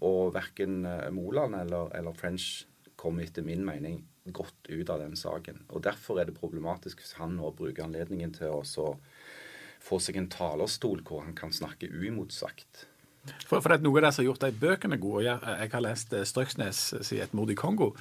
og 0.00 0.30
verken 0.32 0.80
Moland 1.12 1.54
eller, 1.58 1.90
eller 1.98 2.14
French 2.16 2.64
kommer 2.96 3.26
etter 3.26 3.44
min 3.44 3.66
mening 3.66 3.98
godt 4.24 4.68
ut 4.68 4.90
av 4.90 5.02
den 5.02 5.16
saken. 5.16 5.64
Og 5.68 5.82
Derfor 5.84 6.20
er 6.20 6.28
det 6.28 6.38
problematisk 6.38 7.02
hvis 7.02 7.18
han 7.18 7.36
nå 7.36 7.50
bruker 7.58 7.84
anledningen 7.84 8.32
til 8.32 8.54
å 8.54 8.62
få 9.82 9.98
seg 10.00 10.20
en 10.20 10.30
talerstol 10.30 11.02
hvor 11.06 11.24
han 11.26 11.36
kan 11.36 11.52
snakke 11.52 11.90
uimotsagt. 11.90 12.86
For, 13.46 13.60
for 13.62 13.78
Noe 13.78 14.00
av 14.00 14.06
det 14.06 14.12
som 14.14 14.22
har 14.22 14.28
gjort 14.32 14.44
de 14.44 14.60
bøkene 14.64 14.98
gode, 14.98 15.24
jeg, 15.28 15.70
har 15.74 15.84
lest 15.84 16.14
eh, 16.16 16.26
Strøksnes 16.26 16.80
'Et 17.14 17.34
mord 17.34 17.50
i 17.50 17.58
Kongo', 17.58 17.94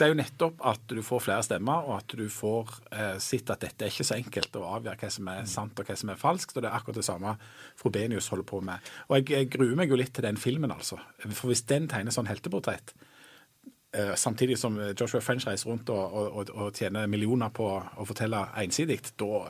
det 0.00 0.06
er 0.06 0.14
jo 0.14 0.18
nettopp 0.18 0.62
at 0.70 0.84
du 0.88 1.02
får 1.04 1.20
flere 1.26 1.44
stemmer, 1.44 1.84
og 1.84 1.98
at 1.98 2.14
du 2.16 2.24
får 2.32 2.72
eh, 2.96 3.16
sett 3.20 3.50
at 3.52 3.60
dette 3.60 3.84
er 3.84 3.92
ikke 3.92 4.06
så 4.08 4.16
enkelt 4.16 4.56
å 4.56 4.64
avgjøre 4.78 4.96
hva 5.02 5.10
som 5.12 5.28
er 5.28 5.48
sant 5.50 5.82
og 5.82 5.90
hva 5.90 5.96
som 6.00 6.12
er 6.12 6.20
falskt. 6.20 6.56
og 6.56 6.64
Det 6.64 6.70
er 6.70 6.76
akkurat 6.78 7.00
det 7.02 7.04
samme 7.04 7.34
Frobenius 7.80 8.30
holder 8.32 8.48
på 8.48 8.62
med. 8.64 8.90
Og 9.10 9.18
jeg, 9.18 9.28
jeg 9.34 9.50
gruer 9.52 9.76
meg 9.76 9.92
jo 9.92 9.98
litt 10.00 10.14
til 10.16 10.24
den 10.24 10.40
filmen, 10.40 10.72
altså. 10.72 10.96
For 11.28 11.52
hvis 11.52 11.66
den 11.68 11.88
tegner 11.92 12.16
sånn 12.16 12.30
helteportrett, 12.30 12.94
eh, 13.92 14.14
samtidig 14.16 14.56
som 14.62 14.78
Joshua 14.88 15.20
French 15.24 15.48
reiser 15.50 15.68
rundt 15.68 15.92
og, 15.92 16.16
og, 16.30 16.54
og, 16.54 16.72
tjener 16.80 17.10
millioner 17.10 17.52
på 17.52 17.68
å 17.76 18.08
fortelle 18.08 18.46
ensidig, 18.64 19.02
da 19.20 19.44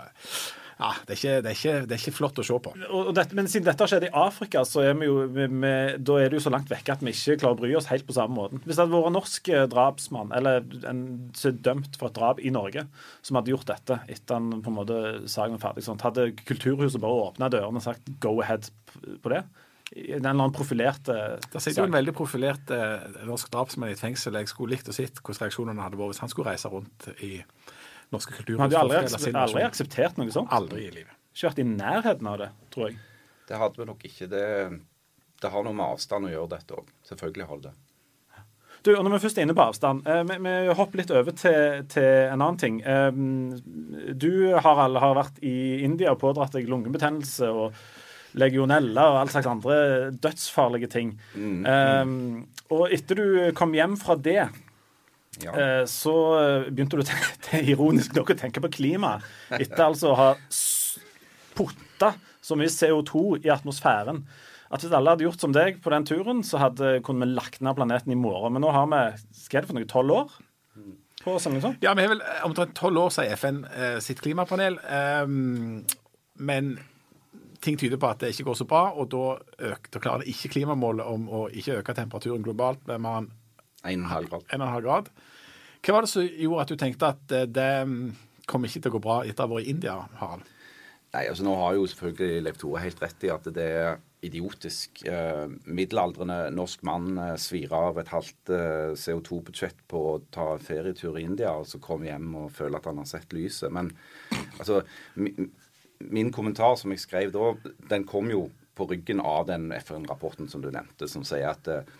ja, 0.81 0.91
det 1.07 1.15
er, 1.15 1.19
ikke, 1.19 1.35
det, 1.45 1.51
er 1.51 1.59
ikke, 1.59 1.75
det 1.85 1.95
er, 1.95 2.01
ikke, 2.01 2.15
flott 2.17 2.41
å 2.41 2.45
se 2.47 2.57
på. 2.65 2.73
Dette, 3.17 3.37
men 3.37 3.49
siden 3.53 3.67
dette 3.69 3.85
har 3.85 3.93
skjedd 3.93 4.07
i 4.09 4.13
Afrika, 4.17 4.63
så 4.69 4.83
er 4.87 4.97
vi 4.97 5.09
jo, 5.11 5.17
vi, 5.29 5.47
vi, 5.53 5.73
da 6.09 6.17
er 6.17 6.33
det 6.33 6.39
jo 6.39 6.45
så 6.47 6.53
langt 6.55 6.73
vekke 6.73 6.97
at 6.97 7.05
vi 7.05 7.13
ikke 7.13 7.39
klarer 7.43 7.59
å 7.59 7.61
bry 7.61 7.73
oss 7.79 7.91
helt 7.93 8.07
på 8.09 8.17
samme 8.17 8.37
måten. 8.39 8.63
Hvis 8.65 8.79
det 8.79 8.87
hadde 8.87 8.97
vært 8.97 9.11
en 9.11 9.19
norsk 9.19 9.51
eh, 9.53 9.67
drapsmann, 9.75 10.35
eller 10.37 10.65
en 10.91 11.03
som 11.37 11.53
er 11.53 11.63
dømt 11.69 12.01
for 12.01 12.11
et 12.11 12.17
drap 12.17 12.41
i 12.41 12.53
Norge, 12.55 12.87
som 13.27 13.39
hadde 13.39 13.53
gjort 13.53 13.69
dette 13.71 14.01
etter 14.11 14.39
han 14.39 14.63
på 14.65 14.73
en 14.73 14.79
måte 14.81 15.01
saken 15.31 15.59
var 15.59 15.67
ferdig, 15.69 15.87
sånt, 15.87 16.07
hadde 16.07 16.31
Kulturhuset 16.49 17.03
bare 17.03 17.27
åpna 17.29 17.51
dørene 17.53 17.83
og 17.83 17.85
sagt 17.85 18.09
go 18.23 18.39
ahead 18.41 18.73
på 19.21 19.35
det? 19.35 19.45
en 19.91 20.21
eller 20.21 20.31
annen 20.31 20.53
profilert 20.55 21.09
Det 21.09 21.59
sitter 21.59 21.83
jo 21.83 21.89
en 21.89 21.97
veldig 21.97 22.13
profilert 22.15 22.71
eh, 22.71 23.09
norsk 23.27 23.51
drapsmann 23.51 23.91
i 23.91 23.97
et 23.97 24.03
fengsel. 24.03 24.37
Jeg 24.39 24.51
skulle 24.53 24.77
likt 24.77 24.91
å 24.91 24.95
se 24.95 25.09
hvordan 25.11 25.41
reaksjonene 25.43 25.83
hadde 25.83 25.99
vært 25.99 26.15
hvis 26.15 26.23
han 26.23 26.31
skulle 26.31 26.53
reise 26.53 26.71
rundt 26.71 27.09
i 27.27 27.41
norske 28.15 28.35
kulturer. 28.37 28.61
Han 28.61 28.71
hadde 28.71 28.81
aldri, 28.85 29.35
aldri 29.45 29.67
akseptert 29.67 30.19
noe 30.21 30.33
sånt? 30.35 30.51
Aldri 30.55 30.87
i 30.89 30.95
livet. 30.95 31.17
Ikke 31.35 31.51
vært 31.51 31.63
i 31.63 31.69
nærheten 31.69 32.31
av 32.31 32.41
det, 32.41 32.51
tror 32.75 32.89
jeg. 32.89 32.99
Det 33.51 33.59
hadde 33.59 33.83
vi 33.83 33.87
nok 33.89 34.03
ikke. 34.07 34.27
Det, 34.31 34.47
det 35.43 35.53
har 35.53 35.65
noe 35.67 35.77
med 35.77 35.87
avstand 35.87 36.29
å 36.29 36.33
gjøre, 36.33 36.51
dette 36.57 36.77
òg. 36.79 36.91
Selvfølgelig 37.11 37.49
har 37.51 37.63
det 37.63 37.71
det. 37.71 37.79
Du, 38.81 38.95
og 38.95 39.05
Når 39.05 39.19
vi 39.19 39.23
først 39.27 39.39
er 39.39 39.45
inne 39.45 39.57
på 39.57 39.65
avstand, 39.67 40.07
eh, 40.09 40.23
vi, 40.25 40.37
vi, 40.47 40.53
hopper 40.77 41.03
litt 41.03 41.11
over 41.13 41.35
til, 41.37 41.83
til 41.93 42.07
en 42.33 42.41
annen 42.41 42.61
ting. 42.61 42.79
Eh, 42.81 43.11
du, 44.17 44.31
Harald, 44.57 45.01
har 45.03 45.19
vært 45.19 45.43
i 45.45 45.83
India 45.85 46.15
og 46.15 46.23
pådratt 46.23 46.57
deg 46.57 46.71
lungebetennelse 46.71 47.51
og 47.53 47.77
legionella 48.41 49.09
og 49.11 49.19
all 49.21 49.33
slags 49.33 49.51
andre 49.51 49.77
dødsfarlige 50.23 50.91
ting. 50.93 51.13
Mm, 51.35 51.61
mm. 51.61 51.69
Eh, 51.75 52.73
og 52.73 52.95
etter 52.95 53.21
du 53.21 53.27
kom 53.59 53.75
hjem 53.77 53.99
fra 54.01 54.17
det, 54.17 54.47
ja. 55.45 55.55
Eh, 55.55 55.85
så 55.91 56.17
eh, 56.41 56.69
begynte 56.71 57.01
du 57.01 57.05
til, 57.07 57.65
ironisk 57.75 58.15
nok 58.17 58.35
å 58.35 58.39
tenke 58.39 58.63
på 58.65 58.73
klima. 58.81 59.17
Etter 59.57 59.87
altså 59.87 60.13
å 60.13 60.19
ha 60.19 60.31
putta 61.57 62.15
så 62.41 62.57
mye 62.59 62.73
CO2 62.73 63.41
i 63.45 63.53
atmosfæren. 63.53 64.25
At 64.71 64.85
hvis 64.85 64.95
alle 64.95 65.17
hadde 65.17 65.27
gjort 65.27 65.43
som 65.43 65.55
deg 65.55 65.81
på 65.83 65.91
den 65.93 66.07
turen, 66.07 66.45
så 66.47 66.61
hadde, 66.63 67.01
kunne 67.07 67.27
vi 67.27 67.35
lagt 67.35 67.59
ned 67.65 67.75
planeten 67.79 68.15
i 68.15 68.19
morgen. 68.19 68.55
Men 68.55 68.65
nå 68.65 68.71
har 68.75 68.87
vi 68.91 69.03
skal 69.43 69.65
det 69.65 69.71
for 69.71 69.79
noe, 69.79 69.91
tolv 69.91 70.17
år 70.21 70.39
på 71.21 71.35
sånn? 71.43 71.75
Ja, 71.85 71.93
vi 71.97 72.07
har 72.07 72.15
vel 72.15 72.23
omtrent 72.47 72.73
tolv 72.79 73.03
år, 73.03 73.11
sier 73.13 73.35
FN 73.37 73.65
eh, 73.69 73.99
sitt 74.01 74.23
klimapanel. 74.25 74.79
Um, 75.27 75.83
men 76.41 76.79
ting 77.61 77.77
tyder 77.77 78.01
på 78.01 78.09
at 78.09 78.23
det 78.23 78.33
ikke 78.33 78.49
går 78.49 78.61
så 78.63 78.67
bra, 78.69 78.87
og 78.97 79.11
da, 79.13 79.25
øk, 79.69 79.91
da 79.93 80.01
klarer 80.01 80.25
det 80.25 80.33
ikke 80.33 80.55
klimamålet 80.55 81.05
om 81.05 81.27
å 81.29 81.43
ikke 81.53 81.81
øke 81.83 81.97
temperaturen 81.99 82.45
globalt 82.47 82.87
men 82.89 82.97
enn 82.97 83.29
1,5 83.85 84.31
grad. 84.31 84.47
1,5 84.53 84.81
grad. 84.87 85.11
Hva 85.81 85.97
var 85.97 86.05
det 86.05 86.13
som 86.13 86.27
gjorde 86.27 86.65
at 86.65 86.73
du 86.73 86.81
tenkte 86.81 87.13
at 87.15 87.37
eh, 87.37 87.49
det 87.49 87.71
mm, 87.89 88.09
kom 88.51 88.67
ikke 88.67 88.83
til 88.83 88.93
å 88.93 88.97
gå 88.99 89.05
bra 89.05 89.21
etter 89.25 89.45
å 89.45 89.49
ha 89.49 89.55
vært 89.55 89.69
i 89.69 89.75
India, 89.75 89.97
Harald? 90.21 90.49
Nei, 91.11 91.25
altså 91.27 91.43
Nå 91.43 91.57
har 91.59 91.75
jo 91.75 91.89
selvfølgelig 91.91 92.43
Leif 92.45 92.59
Tore 92.61 92.85
helt 92.85 93.01
rett 93.03 93.25
i 93.27 93.33
at 93.35 93.49
det 93.51 93.67
er 93.67 93.97
idiotisk. 94.23 95.01
Eh, 95.09 95.47
middelaldrende 95.65 96.53
norsk 96.55 96.85
mann 96.87 97.17
eh, 97.19 97.35
svir 97.41 97.73
av 97.75 97.99
et 97.99 98.13
halvt 98.13 98.53
eh, 98.55 98.93
CO2-budsjett 99.01 99.83
på 99.91 100.05
å 100.13 100.21
ta 100.31 100.53
ferietur 100.63 101.19
i 101.19 101.25
India, 101.27 101.57
og 101.57 101.67
så 101.67 101.81
komme 101.83 102.07
hjem 102.11 102.37
og 102.45 102.55
føle 102.55 102.79
at 102.79 102.87
han 102.87 103.01
har 103.03 103.09
sett 103.11 103.35
lyset. 103.35 103.73
Men 103.75 103.91
altså 104.61 104.85
min, 105.19 105.51
min 106.13 106.31
kommentar 106.37 106.77
som 106.79 106.95
jeg 106.95 107.03
skrev 107.03 107.35
da, 107.35 107.55
den 107.91 108.07
kom 108.09 108.31
jo 108.31 108.47
på 108.79 108.87
ryggen 108.93 109.21
av 109.21 109.49
den 109.51 109.73
FN-rapporten 109.73 110.49
som 110.49 110.63
du 110.63 110.71
nevnte, 110.71 111.09
som 111.11 111.25
sier 111.27 111.51
at 111.51 111.69
eh, 111.69 111.99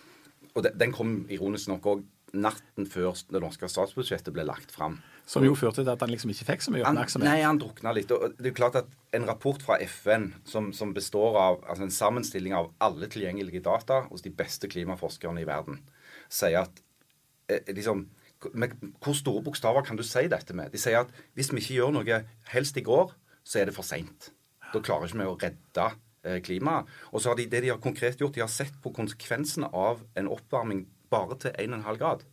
og 0.55 0.67
den 0.67 0.95
kom 0.95 1.21
ironisk 1.31 1.71
nok 1.71 1.87
òg 1.93 2.03
natten 2.37 2.87
før 2.87 3.17
det 3.31 3.41
norske 3.43 3.69
statsbudsjettet 3.71 4.35
ble 4.35 4.45
lagt 4.47 4.73
fram. 4.75 5.01
Som 5.27 5.45
jo 5.47 5.55
førte 5.59 5.83
til 5.83 5.91
at 5.93 6.03
han 6.03 6.11
liksom 6.11 6.33
ikke 6.33 6.47
fikk 6.49 6.65
så 6.65 6.73
mye 6.75 6.85
oppmerksomhet? 6.87 7.27
Han, 7.27 7.39
nei, 7.39 7.47
han 7.47 7.59
drukna 7.61 7.93
litt. 7.95 8.11
Og 8.15 8.37
det 8.37 8.49
er 8.49 8.53
jo 8.53 8.59
klart 8.63 8.81
at 8.83 8.97
En 9.11 9.27
rapport 9.27 9.59
fra 9.59 9.75
FN 9.83 10.29
som, 10.47 10.69
som 10.71 10.93
består 10.95 11.35
av 11.35 11.57
altså 11.65 11.83
en 11.83 11.91
sammenstilling 11.91 12.53
av 12.55 12.69
alle 12.79 13.09
tilgjengelige 13.11 13.65
data 13.65 14.05
hos 14.07 14.23
de 14.23 14.31
beste 14.31 14.71
klimaforskerne 14.71 15.43
i 15.43 15.49
verden, 15.49 15.81
sier 16.31 16.61
at 16.61 16.79
eh, 17.51 17.73
liksom, 17.75 18.05
med, 18.55 18.77
Hvor 19.03 19.19
store 19.19 19.43
bokstaver 19.43 19.83
kan 19.87 19.99
du 19.99 20.05
si 20.07 20.29
dette 20.31 20.55
med? 20.55 20.71
De 20.71 20.79
sier 20.79 21.03
at 21.03 21.11
hvis 21.35 21.51
vi 21.51 21.59
ikke 21.59 21.81
gjør 21.81 21.97
noe 21.99 22.21
helst 22.53 22.79
i 22.79 22.87
går, 22.87 23.11
så 23.43 23.59
er 23.59 23.67
det 23.67 23.75
for 23.75 23.87
seint. 23.87 24.31
Da 24.71 24.79
klarer 24.79 25.11
ikke 25.11 25.19
vi 25.19 25.27
å 25.27 25.39
redde 25.43 25.89
Eh, 26.23 26.41
klimaet. 26.45 26.85
Og 27.13 27.23
så 27.23 27.31
har 27.31 27.39
de, 27.39 27.47
det 27.49 27.63
de 27.65 27.71
har 27.73 27.79
konkret 27.81 28.21
gjort, 28.21 28.35
de 28.37 28.43
har 28.45 28.53
sett 28.53 28.75
på 28.85 28.93
konsekvensene 28.93 29.71
av 29.73 30.03
en 30.21 30.29
oppvarming 30.29 30.83
bare 31.09 31.39
til 31.41 31.55
1,5 31.57 31.97
grad. 31.97 32.27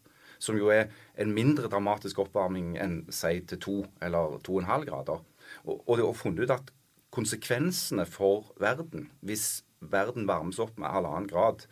Som 0.44 0.58
jo 0.60 0.68
er 0.74 0.90
en 1.16 1.32
mindre 1.32 1.70
dramatisk 1.72 2.20
oppvarming 2.26 2.76
enn 2.84 2.98
si 3.16 3.40
til 3.48 3.62
2 3.64 3.76
eller 4.10 4.42
2,5 4.44 4.84
grader. 4.90 5.24
Og, 5.64 5.78
og 5.88 5.94
de 5.96 6.04
har 6.04 6.20
funnet 6.20 6.44
ut 6.44 6.54
at 6.58 6.74
konsekvensene 7.16 8.04
for 8.12 8.52
verden, 8.60 9.08
hvis 9.24 9.64
verden 9.80 10.28
varmes 10.28 10.60
opp 10.60 10.76
med 10.76 10.92
halvannen 10.92 11.30
grad, 11.32 11.64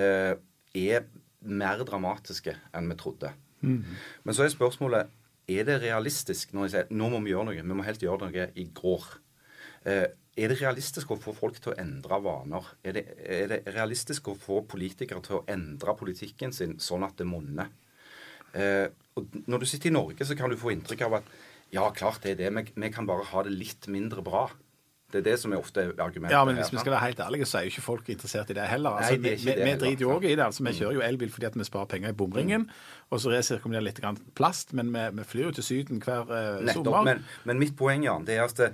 eh, 0.00 0.40
er 0.72 1.04
mer 1.44 1.84
dramatiske 1.84 2.56
enn 2.72 2.88
vi 2.88 2.96
trodde. 2.96 3.34
Mm. 3.60 3.84
Men 4.24 4.36
så 4.36 4.46
er 4.46 4.54
spørsmålet 4.54 5.12
er 5.50 5.68
det 5.68 5.80
realistisk 5.82 6.54
når 6.54 6.66
jeg 6.66 6.72
sier 6.72 6.96
nå 6.96 7.12
må 7.12 7.20
vi 7.20 7.34
gjøre 7.34 7.50
noe. 7.50 7.60
Vi 7.60 7.76
må 7.76 7.84
helst 7.84 8.00
gjøre 8.06 8.30
noe 8.30 8.48
i 8.56 8.66
går. 8.80 9.06
Eh, 9.84 10.06
er 10.40 10.52
det 10.52 10.60
realistisk 10.60 11.12
å 11.12 11.18
få 11.20 11.34
folk 11.36 11.58
til 11.60 11.74
å 11.74 11.76
endre 11.80 12.18
vaner? 12.24 12.72
Er 12.86 12.96
det, 12.96 13.04
er 13.20 13.50
det 13.50 13.60
realistisk 13.74 14.30
å 14.32 14.38
få 14.38 14.62
politikere 14.68 15.20
til 15.26 15.40
å 15.40 15.44
endre 15.50 15.94
politikken 15.98 16.54
sin 16.56 16.78
sånn 16.80 17.04
at 17.04 17.20
det 17.20 17.28
monner? 17.28 17.68
Eh, 18.56 18.88
når 19.46 19.62
du 19.62 19.68
sitter 19.68 19.90
i 19.90 19.94
Norge, 19.94 20.24
så 20.26 20.36
kan 20.38 20.50
du 20.50 20.58
få 20.58 20.72
inntrykk 20.74 21.04
av 21.06 21.20
at 21.20 21.30
ja, 21.74 21.84
klart 21.94 22.24
det 22.24 22.34
er 22.34 22.40
det, 22.40 22.50
vi, 22.56 22.64
vi 22.82 22.90
kan 22.94 23.06
bare 23.06 23.28
ha 23.30 23.44
det 23.46 23.54
litt 23.54 23.86
mindre 23.92 24.24
bra. 24.26 24.48
Det 25.10 25.20
er 25.20 25.24
det 25.26 25.36
som 25.42 25.52
er 25.52 25.58
ofte 25.58 25.82
argumentet. 25.98 26.32
Ja, 26.34 26.44
men 26.46 26.58
hvis 26.58 26.70
vi 26.70 26.78
skal 26.78 26.94
være 26.94 27.02
helt 27.08 27.20
ærlige, 27.24 27.46
så 27.48 27.58
er 27.58 27.66
jo 27.66 27.72
ikke 27.72 27.82
folk 27.82 28.08
interessert 28.12 28.50
i 28.52 28.56
det 28.56 28.66
heller. 28.70 29.00
Altså, 29.00 29.16
Nei, 29.16 29.22
det 29.24 29.32
vi, 29.42 29.50
heller. 29.50 29.66
vi 29.66 29.74
driter 29.82 30.04
jo 30.06 30.12
òg 30.14 30.26
i 30.28 30.32
det. 30.34 30.44
altså 30.44 30.64
Vi 30.66 30.74
kjører 30.78 30.98
jo 30.98 31.04
elbil 31.06 31.32
fordi 31.34 31.48
at 31.48 31.58
vi 31.58 31.66
sparer 31.66 31.90
penger 31.90 32.14
i 32.14 32.16
bomringen. 32.20 32.66
Mm. 32.68 33.04
Og 33.10 33.22
så 33.22 33.32
resirkulerer 33.34 33.84
litt 33.86 34.00
plast. 34.38 34.74
Men 34.78 34.92
vi, 34.94 35.04
vi, 35.18 35.26
flyr 35.32 35.48
jo 35.48 35.52
til 35.58 35.66
Syden 35.66 36.02
hver 36.04 36.30
uh, 36.30 36.62
Nettopp, 36.62 36.90
sommer. 36.92 37.10
Men, 37.10 37.22
men, 37.50 37.62
mitt 37.64 37.76
poeng, 37.78 38.06
Jan, 38.06 38.26
det 38.28 38.38
er 38.38 38.46
at 38.46 38.62
det, 38.62 38.72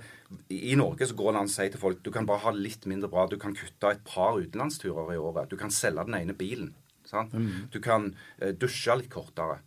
i 0.53 0.75
Norge 0.77 1.09
så 1.09 1.17
går 1.17 1.33
det 1.33 1.43
an 1.43 1.51
å 1.51 1.55
si 1.57 1.69
til 1.73 1.81
folk 1.81 2.01
du 2.05 2.11
kan 2.13 2.29
bare 2.29 2.45
ha 2.45 2.55
litt 2.55 2.85
mindre 2.89 3.09
bra. 3.11 3.25
Du 3.31 3.39
kan 3.41 3.57
kutte 3.57 3.93
et 3.93 4.03
par 4.07 4.37
utenlandsturer 4.37 5.15
i 5.15 5.21
året. 5.21 5.49
Du 5.49 5.57
kan 5.59 5.73
selge 5.73 6.05
den 6.05 6.21
ene 6.21 6.37
bilen. 6.37 6.75
Mm. 7.07 7.69
Du 7.73 7.81
kan 7.81 8.11
uh, 8.43 8.51
dusje 8.53 9.01
litt 9.01 9.09
kortere. 9.13 9.63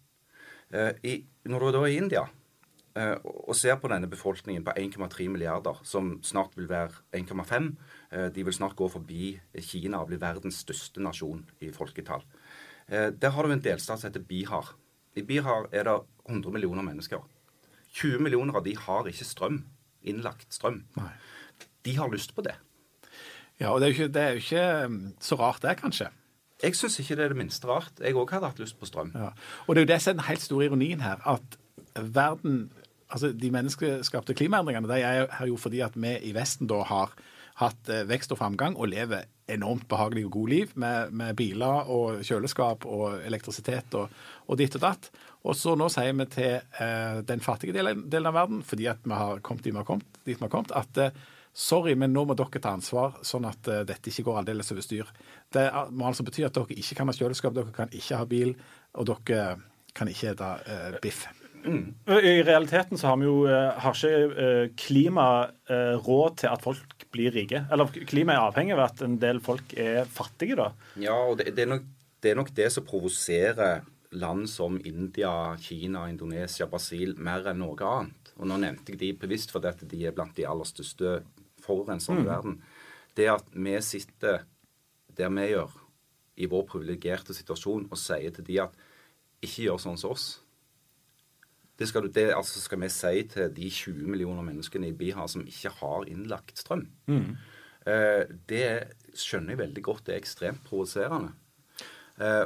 Uh, 0.70 0.92
i, 1.02 1.22
når 1.50 1.58
du 1.58 1.70
er 1.70 1.80
da 1.80 1.88
i 1.88 1.96
India 1.98 2.28
Eh, 2.28 2.39
og 3.24 3.56
ser 3.56 3.76
på 3.80 3.88
denne 3.92 4.08
befolkningen 4.10 4.64
på 4.66 4.74
1,3 4.78 5.28
milliarder, 5.30 5.80
som 5.86 6.16
snart 6.26 6.56
vil 6.58 6.68
være 6.70 6.90
1,5 7.16 7.68
eh, 8.12 8.28
De 8.34 8.44
vil 8.44 8.56
snart 8.56 8.76
gå 8.76 8.88
forbi 8.88 9.34
Kina 9.58 10.02
og 10.02 10.10
bli 10.10 10.20
verdens 10.20 10.62
største 10.64 11.02
nasjon 11.02 11.44
i 11.60 11.70
folketall. 11.72 12.24
Eh, 12.88 13.10
der 13.10 13.34
har 13.36 13.46
du 13.46 13.52
en 13.52 13.62
delstat 13.64 14.00
som 14.00 14.10
heter 14.10 14.26
Bihar. 14.26 14.74
I 15.16 15.22
Bihar 15.22 15.68
er 15.72 15.86
det 15.86 15.98
100 16.28 16.52
millioner 16.52 16.82
mennesker. 16.82 17.22
20 17.94 18.22
millioner 18.22 18.56
av 18.56 18.64
de 18.64 18.76
har 18.76 19.06
ikke 19.06 19.26
strøm. 19.26 19.64
Innlagt 20.02 20.54
strøm. 20.54 20.84
Nei. 20.96 21.12
De 21.84 21.96
har 21.96 22.10
lyst 22.10 22.34
på 22.34 22.42
det. 22.42 22.56
Ja, 23.60 23.74
og 23.74 23.80
det 23.80 23.90
er, 23.90 23.92
jo 23.92 23.96
ikke, 23.98 24.12
det 24.14 24.22
er 24.22 24.30
jo 24.30 24.42
ikke 24.44 24.88
mm, 24.88 25.00
så 25.20 25.36
rart 25.36 25.62
det, 25.62 25.76
kanskje. 25.80 26.08
Jeg 26.62 26.76
syns 26.76 26.98
ikke 27.00 27.16
det 27.16 27.24
er 27.24 27.32
det 27.32 27.40
minste 27.40 27.68
rart. 27.68 27.92
Jeg 28.00 28.16
òg 28.16 28.32
hadde 28.32 28.48
hatt 28.48 28.60
lyst 28.60 28.78
på 28.80 28.88
strøm. 28.88 29.12
Ja. 29.14 29.32
Og 29.66 29.76
det 29.76 29.82
er 29.82 29.86
jo 29.86 29.92
det 29.92 30.00
som 30.02 30.12
er 30.12 30.18
den 30.18 30.28
helt 30.28 30.44
store 30.44 30.68
ironien 30.68 31.04
her. 31.04 31.20
At 31.28 31.58
verden 31.96 32.70
Altså, 33.10 33.32
De 33.34 33.50
menneskeskapte 33.52 34.36
klimaendringene 34.38 34.90
de 34.90 35.02
er 35.02 35.46
jo 35.50 35.58
fordi 35.60 35.82
at 35.84 35.96
vi 35.98 36.16
i 36.28 36.34
Vesten 36.36 36.70
da 36.70 36.82
har 36.88 37.14
hatt 37.60 37.90
eh, 37.92 38.06
vekst 38.08 38.32
og 38.34 38.40
framgang 38.40 38.76
og 38.78 38.90
lever 38.92 39.26
enormt 39.50 39.88
behagelig 39.90 40.24
og 40.28 40.36
god 40.38 40.52
liv 40.52 40.70
med, 40.80 41.10
med 41.16 41.34
biler 41.38 41.90
og 41.90 42.22
kjøleskap 42.26 42.86
og 42.88 43.18
elektrisitet 43.26 43.96
og, 43.98 44.12
og, 44.46 44.54
ditt 44.60 44.76
og 44.78 44.84
datt. 44.84 45.10
Og 45.44 45.56
så 45.58 45.74
nå 45.78 45.88
sier 45.92 46.14
vi 46.16 46.28
til 46.30 46.56
eh, 46.60 47.20
den 47.26 47.42
fattige 47.44 47.74
delen, 47.76 48.06
av 48.06 48.36
verden, 48.36 48.62
fordi 48.66 48.88
at 48.92 49.04
vi 49.04 49.16
har 49.16 49.42
kommet 49.44 49.66
dit 49.66 49.74
vi 49.74 49.80
har 49.80 49.88
kommet, 49.88 50.22
vi 50.24 50.38
har 50.38 50.52
kommet 50.52 50.74
at 50.76 51.02
eh, 51.02 51.20
sorry, 51.52 51.96
men 51.98 52.14
nå 52.14 52.24
må 52.28 52.36
dere 52.38 52.62
ta 52.62 52.74
ansvar, 52.76 53.18
sånn 53.26 53.48
at 53.48 53.66
uh, 53.66 53.80
dette 53.82 54.12
ikke 54.12 54.28
går 54.28 54.36
aldeles 54.42 54.70
over 54.70 54.86
styr. 54.86 55.10
Det 55.50 55.66
må 55.90 56.06
altså 56.06 56.22
bety 56.22 56.44
at 56.46 56.54
dere 56.54 56.78
ikke 56.78 57.00
kan 57.00 57.10
ha 57.10 57.16
kjøleskap, 57.16 57.56
dere 57.56 57.74
kan 57.74 57.90
ikke 57.90 58.20
ha 58.20 58.28
bil, 58.30 58.54
og 58.94 59.10
dere 59.10 59.58
kan 59.90 60.10
ikke 60.10 60.36
spise 60.36 60.54
uh, 60.70 61.00
biff. 61.02 61.24
Mm. 61.64 61.94
I 62.06 62.42
realiteten 62.42 62.98
så 62.98 63.10
har 63.10 63.18
vi 63.20 63.28
jo 63.28 63.36
eh, 63.48 63.78
har 63.82 63.96
ikke 63.96 64.42
eh, 64.44 64.66
klima 64.78 65.26
eh, 65.68 65.96
råd 66.00 66.40
til 66.42 66.50
at 66.52 66.64
folk 66.64 67.06
blir 67.12 67.34
rike. 67.34 67.64
Eller 67.72 67.90
klima 68.08 68.36
er 68.36 68.48
avhengig 68.48 68.76
av 68.76 68.84
at 68.86 69.02
en 69.04 69.18
del 69.20 69.42
folk 69.44 69.74
er 69.78 70.08
fattige, 70.08 70.58
da. 70.60 70.70
Ja, 71.00 71.16
og 71.28 71.38
det, 71.40 71.52
det, 71.56 71.66
er, 71.66 71.72
nok, 71.74 71.88
det 72.22 72.32
er, 72.32 72.38
nok, 72.40 72.52
det 72.56 72.70
som 72.74 72.86
provoserer 72.88 73.84
land 74.20 74.48
som 74.50 74.78
India, 74.84 75.32
Kina, 75.62 76.08
Indonesia, 76.10 76.66
Brasil 76.70 77.14
mer 77.18 77.52
enn 77.52 77.60
noe 77.62 77.78
annet. 77.86 78.32
Og 78.40 78.48
nå 78.48 78.56
nevnte 78.62 78.94
jeg 78.94 79.02
de 79.02 79.12
bevisst 79.20 79.52
fordi 79.52 79.70
at 79.70 79.84
de 79.90 80.04
er 80.08 80.16
blant 80.16 80.34
de 80.36 80.48
aller 80.48 80.68
største 80.68 81.20
forurenserne 81.60 82.22
mm. 82.22 82.24
i 82.24 82.30
verden. 82.30 82.60
Det 83.18 83.28
at 83.30 83.52
vi 83.52 83.76
sitter 83.84 84.46
der 85.18 85.32
vi 85.34 85.50
gjør, 85.50 85.72
i 86.40 86.46
vår 86.48 86.62
privilegerte 86.70 87.34
situasjon, 87.36 87.90
og 87.92 87.98
sier 88.00 88.32
til 88.32 88.46
de 88.46 88.62
at 88.62 88.76
ikke 89.44 89.66
gjør 89.66 89.80
sånn 89.82 89.98
som 90.00 90.14
oss. 90.14 90.30
Det 91.80 91.88
skal, 91.88 92.04
du, 92.04 92.12
det, 92.12 92.26
altså 92.36 92.60
skal 92.60 92.82
vi 92.82 92.90
si 92.92 93.22
til 93.32 93.52
de 93.56 93.70
20 93.72 94.04
millioner 94.12 94.44
menneskene 94.44 94.90
i 94.90 94.96
Bihar 94.96 95.30
som 95.32 95.46
ikke 95.48 95.72
har 95.78 96.04
innlagt 96.12 96.60
strøm. 96.60 96.84
Mm. 97.08 97.38
Eh, 97.88 98.34
det 98.50 98.66
skjønner 99.16 99.54
jeg 99.54 99.62
veldig 99.62 99.84
godt. 99.86 100.04
Det 100.06 100.14
er 100.14 100.20
ekstremt 100.20 100.60
provoserende. 100.66 101.32
Eh, 102.20 102.44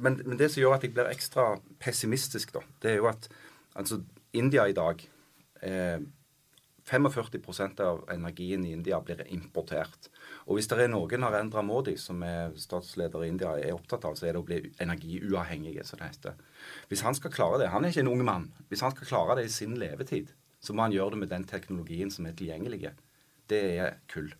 men, 0.00 0.16
men, 0.24 0.38
det 0.40 0.48
som 0.50 0.62
gjør 0.62 0.78
at 0.78 0.86
jeg 0.86 0.94
blir 0.96 1.12
ekstra 1.12 1.50
pessimistisk, 1.84 2.54
da, 2.56 2.64
det 2.80 2.94
er 2.94 3.00
jo 3.02 3.10
at 3.12 3.28
altså, 3.76 4.00
India 4.32 4.64
i 4.64 4.76
dag 4.76 5.04
eh, 5.60 6.00
45% 6.88 7.84
av 7.84 8.06
energien 8.10 8.64
i 8.64 8.72
India 8.72 9.00
blir 9.04 9.20
importert. 9.28 10.08
Og 10.46 10.58
hvis 10.58 10.68
det 10.70 10.78
er 10.82 10.90
noen 10.90 11.22
Narendra 11.22 11.62
Modi, 11.62 11.94
som 12.00 12.22
er 12.26 12.54
statsleder 12.58 13.22
i 13.22 13.30
India, 13.30 13.54
er 13.58 13.76
opptatt 13.76 14.04
av, 14.08 14.16
så 14.18 14.26
er 14.26 14.34
det 14.34 14.42
å 14.42 14.46
bli 14.46 14.58
energiuavhengige, 14.82 15.84
som 15.86 16.00
det 16.00 16.10
heter. 16.10 16.38
Hvis 16.90 17.04
han 17.06 17.14
skal 17.18 17.34
klare 17.34 17.60
det 17.62 17.70
Han 17.70 17.84
er 17.84 17.94
ikke 17.94 18.02
en 18.02 18.12
ung 18.12 18.24
mann. 18.26 18.50
Hvis 18.68 18.82
han 18.82 18.94
skal 18.94 19.06
klare 19.06 19.38
det 19.38 19.46
i 19.46 19.54
sin 19.54 19.76
levetid, 19.78 20.32
så 20.62 20.74
må 20.74 20.86
han 20.86 20.94
gjøre 20.94 21.14
det 21.14 21.22
med 21.22 21.32
den 21.32 21.46
teknologien 21.48 22.10
som 22.10 22.26
er 22.26 22.34
tilgjengelig. 22.38 22.92
Det 23.50 23.62
er 23.78 23.96
kull. 24.10 24.32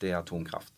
Det 0.00 0.12
er 0.12 0.20
atomkraft. 0.20 0.74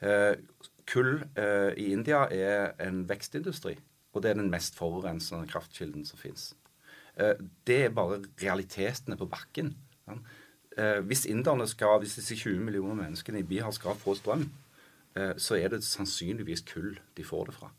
Eh, 0.00 0.38
kull 0.86 1.22
eh, 1.38 1.74
i 1.78 1.90
India 1.94 2.26
er 2.30 2.74
en 2.82 3.02
vekstindustri, 3.08 3.74
og 4.14 4.22
det 4.22 4.30
er 4.30 4.40
den 4.40 4.50
mest 4.52 4.78
forurensende 4.78 5.48
kraftkilden 5.50 6.06
som 6.06 6.20
fins. 6.20 6.52
Eh, 7.18 7.34
det 7.66 7.80
er 7.86 7.94
bare 7.94 8.22
realitetene 8.40 9.18
på 9.18 9.28
bakken. 9.30 9.74
Eh, 10.78 11.00
hvis 11.06 11.26
inderne 11.26 11.66
skal, 11.66 11.98
hvis 12.02 12.14
disse 12.20 12.36
20 12.36 12.62
millioner 12.62 12.94
menneskene 12.94 13.42
i 13.42 13.46
Bihar 13.46 13.74
skal 13.74 13.98
få 13.98 14.14
strøm, 14.14 14.46
eh, 15.18 15.34
så 15.36 15.58
er 15.58 15.74
det 15.74 15.82
sannsynligvis 15.84 16.62
kull 16.68 16.98
de 17.16 17.26
får 17.26 17.50
det 17.50 17.54
fra. 17.58 17.70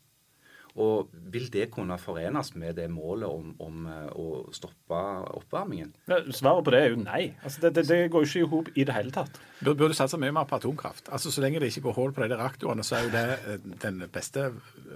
Og 0.80 1.08
vil 1.32 1.48
det 1.50 1.70
kunne 1.74 1.96
forenes 1.98 2.52
med 2.54 2.76
det 2.78 2.86
målet 2.90 3.26
om, 3.26 3.54
om 3.58 3.86
eh, 3.90 4.10
å 4.12 4.26
stoppe 4.54 5.00
oppvarmingen? 5.40 5.94
Ja, 6.12 6.20
svaret 6.30 6.68
på 6.68 6.74
det 6.74 6.82
er 6.82 6.92
jo 6.92 7.00
nei. 7.00 7.22
Altså, 7.42 7.64
det, 7.64 7.72
det, 7.78 7.86
det, 7.88 7.98
går 8.12 8.26
jo 8.26 8.28
ikke 8.28 8.44
i 8.44 8.50
hop 8.52 8.70
i 8.76 8.86
det 8.86 8.98
hele 8.98 9.14
tatt. 9.16 9.40
Bør 9.64 9.80
burde 9.80 9.96
satse 9.98 10.20
mye 10.20 10.36
mer 10.36 10.46
på 10.50 10.60
atomkraft. 10.60 11.08
Altså, 11.08 11.32
Så 11.32 11.42
lenge 11.42 11.62
det 11.62 11.72
ikke 11.72 11.88
går 11.88 11.98
hull 11.98 12.14
på 12.14 12.22
de 12.22 12.36
reaktorene, 12.36 12.84
så 12.86 13.00
er 13.00 13.08
jo 13.08 13.16
det 13.16 13.80
den 13.82 14.04
beste 14.12 14.50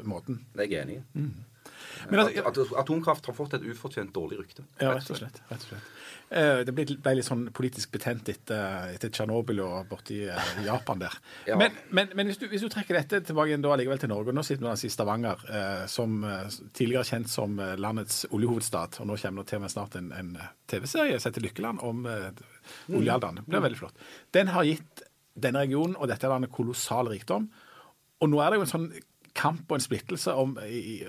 måten. 0.04 0.44
Det 0.52 0.68
er 0.68 0.76
jeg 0.76 0.84
enig 0.84 1.00
i. 1.00 1.24
Mm. 1.24 1.34
Men 2.10 2.24
at, 2.24 2.38
at, 2.50 2.60
atomkraft 2.84 3.26
har 3.30 3.36
fått 3.36 3.58
et 3.58 3.66
ufortjent 3.66 4.14
dårlig 4.14 4.40
rykte. 4.42 4.64
Ja, 4.80 4.94
rett 4.96 5.10
og 5.10 5.20
slett. 5.20 5.40
Rett 5.50 5.66
og 5.66 5.72
slett. 5.72 5.90
Eh, 6.34 6.60
det 6.66 6.72
ble, 6.74 6.86
ble, 6.98 7.12
litt 7.18 7.26
sånn 7.26 7.44
politisk 7.54 7.92
betent 7.94 8.28
etter, 8.32 8.88
etter 8.94 9.12
Tsjernobyl 9.12 9.60
og 9.62 9.90
borti 9.90 10.22
uh, 10.24 10.48
Japan 10.64 11.02
der. 11.04 11.16
ja. 11.50 11.58
Men, 11.60 11.76
men, 11.94 12.10
men 12.16 12.30
hvis, 12.30 12.40
du, 12.40 12.46
hvis, 12.50 12.64
du, 12.64 12.70
trekker 12.72 12.96
dette 12.98 13.20
tilbake 13.28 13.52
igjen 13.52 13.64
da 13.64 13.74
allikevel 13.74 14.00
til 14.02 14.10
Norge, 14.10 14.32
og 14.32 14.38
nå 14.38 14.44
sitter 14.46 14.64
vi 14.64 14.70
altså 14.72 14.88
i 14.88 14.94
Stavanger, 14.94 15.44
uh, 15.50 15.84
som 15.90 16.16
tidligere 16.72 17.06
kjent 17.06 17.30
som 17.30 17.58
landets 17.78 18.24
oljehovedstad, 18.32 19.00
og 19.02 19.10
nå 19.10 19.18
kommer 19.20 19.44
det 19.44 19.52
til 19.52 19.60
og 19.60 19.66
med 19.66 19.74
snart 19.74 19.98
en, 20.00 20.10
en 20.16 20.34
TV-serie 20.70 21.20
som 21.20 21.30
heter 21.30 21.44
Lykkeland 21.44 21.82
om 21.84 22.06
oljealderen. 22.08 23.42
Det 23.42 23.48
blir 23.50 23.60
mm. 23.60 23.66
veldig 23.68 23.82
flott. 23.84 24.06
Den 24.34 24.52
har 24.54 24.66
gitt 24.66 25.04
denne 25.34 25.64
regionen 25.64 25.96
og 25.98 26.08
dette 26.10 26.30
landet 26.30 26.52
kolossal 26.54 27.10
rikdom. 27.12 27.48
Og 28.22 28.30
nå 28.30 28.40
er 28.40 28.52
det 28.52 28.60
jo 28.60 28.66
en 28.66 28.70
sånn 28.70 28.88
kamp 29.34 29.66
og 29.72 29.78
en 29.78 29.82
splittelse 29.82 30.32
om, 30.38 30.52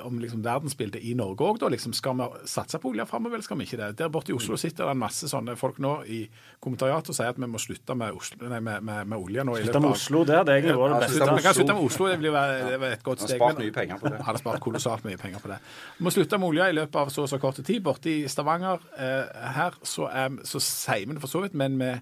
om 0.02 0.18
liksom 0.18 0.42
verdensbildet 0.46 1.04
i 1.06 1.14
Norge 1.18 1.46
òg. 1.46 1.62
Liksom, 1.70 1.94
skal 1.94 2.18
vi 2.18 2.26
satse 2.50 2.80
på 2.82 2.90
olje 2.90 3.06
framover, 3.06 3.38
eller 3.38 3.46
skal 3.46 3.60
vi 3.60 3.68
ikke 3.68 3.78
det? 3.78 3.90
Der 4.00 4.10
borte 4.14 4.34
i 4.34 4.36
Oslo 4.36 4.58
sitter 4.58 4.88
det 4.88 4.96
en 4.96 5.02
masse 5.04 5.30
sånne 5.30 5.54
folk 5.60 5.78
nå 5.84 5.94
i 6.10 6.24
kommentariatet 6.64 7.14
og 7.14 7.20
sier 7.20 7.30
at 7.36 7.42
vi 7.42 7.50
må 7.52 7.62
slutte 7.62 7.98
med, 7.98 8.18
Oslo, 8.18 8.50
nei, 8.50 8.60
med, 8.66 8.82
med, 8.88 9.12
med 9.12 9.22
olje 9.22 9.46
nå. 9.46 9.60
Slutte 9.62 9.84
med 9.86 9.94
Oslo, 9.94 10.24
det 10.26 10.40
hadde 10.40 10.58
egentlig 10.58 10.78
vært 10.82 10.96
det 10.96 11.02
beste. 11.06 11.30
Vi 11.30 11.46
kan 11.46 11.58
slutte 11.60 11.78
med 11.78 11.90
Oslo, 11.92 12.10
det 12.10 12.20
blir 12.24 12.36
være 12.36 12.92
et 12.92 13.06
godt 13.06 13.24
steg. 13.26 13.38
Hadde 13.38 13.40
spart 13.46 13.64
mye 13.64 13.78
penger 13.78 14.02
på 14.02 14.14
det. 14.14 14.22
Hadde 14.30 14.44
spart 14.44 14.66
kolossalt 14.66 15.08
mye 15.08 15.22
penger 15.22 15.46
på 15.46 15.54
det. 15.54 15.62
Vi 16.00 16.10
må 16.10 16.18
slutte 16.18 16.42
med 16.42 16.54
olje 16.54 16.70
i 16.74 16.78
løpet 16.82 17.02
av 17.04 17.14
så 17.14 17.26
og 17.26 17.32
så 17.32 17.42
kort 17.42 17.62
tid. 17.62 17.82
Borte 17.86 18.10
i 18.12 18.20
Stavanger 18.32 18.82
eh, 18.98 19.50
her 19.60 19.78
så, 19.86 20.10
er, 20.10 20.42
så 20.50 20.62
sier 20.64 21.06
vi 21.06 21.14
det 21.14 21.22
for 21.22 21.32
så 21.32 21.46
vidt, 21.46 21.58
men 21.58 21.78
vi 21.82 21.94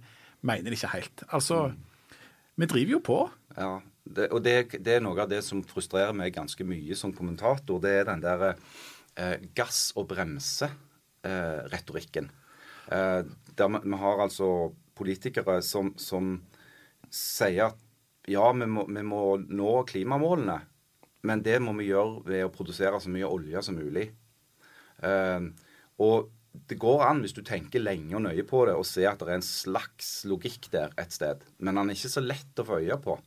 mener 0.48 0.72
det 0.72 0.80
ikke 0.80 0.96
helt. 0.96 1.26
Altså, 1.36 1.66
mm. 1.74 2.22
vi 2.64 2.76
driver 2.78 2.96
jo 2.96 3.08
på. 3.12 3.24
Ja, 3.58 3.74
det, 4.04 4.28
og 4.36 4.44
det, 4.44 4.76
det, 4.84 4.98
er 4.98 5.02
noe 5.04 5.22
av 5.24 5.30
det 5.32 5.42
som 5.46 5.64
frustrerer 5.66 6.14
meg 6.16 6.36
ganske 6.36 6.64
mye 6.68 6.96
som 7.00 7.14
kommentator. 7.16 7.80
Det 7.84 7.92
er 8.02 8.06
den 8.10 8.22
der 8.24 8.40
eh, 8.52 9.38
gass- 9.56 9.94
og 9.96 10.08
bremse-retorikken. 10.12 12.28
Eh, 12.92 13.00
eh, 13.00 13.22
der 13.56 13.68
vi, 13.72 13.96
har 14.02 14.18
altså 14.26 14.48
politikere 14.98 15.62
som, 15.64 15.94
som 15.98 16.44
sier 17.10 17.66
at 17.72 17.78
ja, 18.28 18.52
vi 18.56 18.66
må, 18.68 18.86
vi 18.88 19.04
må, 19.04 19.38
nå 19.38 19.84
klimamålene, 19.88 20.62
men 21.24 21.44
det 21.44 21.62
må 21.64 21.74
vi 21.80 21.88
gjøre 21.92 22.24
ved 22.28 22.46
å 22.46 22.54
produsere 22.54 23.00
så 23.00 23.10
mye 23.12 23.28
olje 23.28 23.62
som 23.64 23.76
mulig. 23.80 24.12
Eh, 25.04 25.42
og 26.04 26.30
det 26.54 26.78
går 26.80 27.02
an, 27.08 27.22
hvis 27.24 27.36
du 27.36 27.42
tenker 27.46 27.82
lenge 27.82 28.16
og 28.18 28.26
nøye 28.28 28.46
på 28.48 28.66
det, 28.68 28.76
å 28.78 28.88
se 28.88 29.06
at 29.10 29.24
det 29.24 29.32
er 29.32 29.40
en 29.40 29.46
slags 29.46 30.26
logikk 30.30 30.70
der 30.74 30.94
et 31.02 31.16
sted. 31.16 31.42
Men 31.58 31.80
den 31.80 31.90
er 31.90 31.98
ikke 31.98 32.14
så 32.14 32.24
lett 32.24 32.62
å 32.62 32.68
få 32.68 32.80
øye 32.84 32.98
på. 33.02 33.18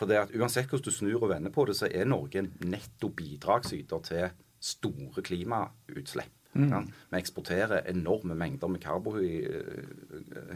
For 0.00 0.08
det 0.08 0.16
at 0.16 0.30
uansett 0.32 0.70
hvordan 0.70 0.86
du 0.86 0.96
snur 0.96 1.24
og 1.26 1.32
vender 1.34 1.52
på 1.52 1.66
det, 1.68 1.76
så 1.76 1.90
er 1.92 2.08
Norge 2.08 2.40
en 2.40 2.52
netto 2.72 3.10
bidragsyter 3.12 4.04
til 4.06 4.30
store 4.60 5.24
klimautslipp. 5.24 6.36
Mm. 6.52 6.70
Ja. 6.72 6.80
Vi 7.12 7.18
eksporterer 7.20 7.84
enorme 7.92 8.34
mengder 8.34 8.68
med 8.72 8.82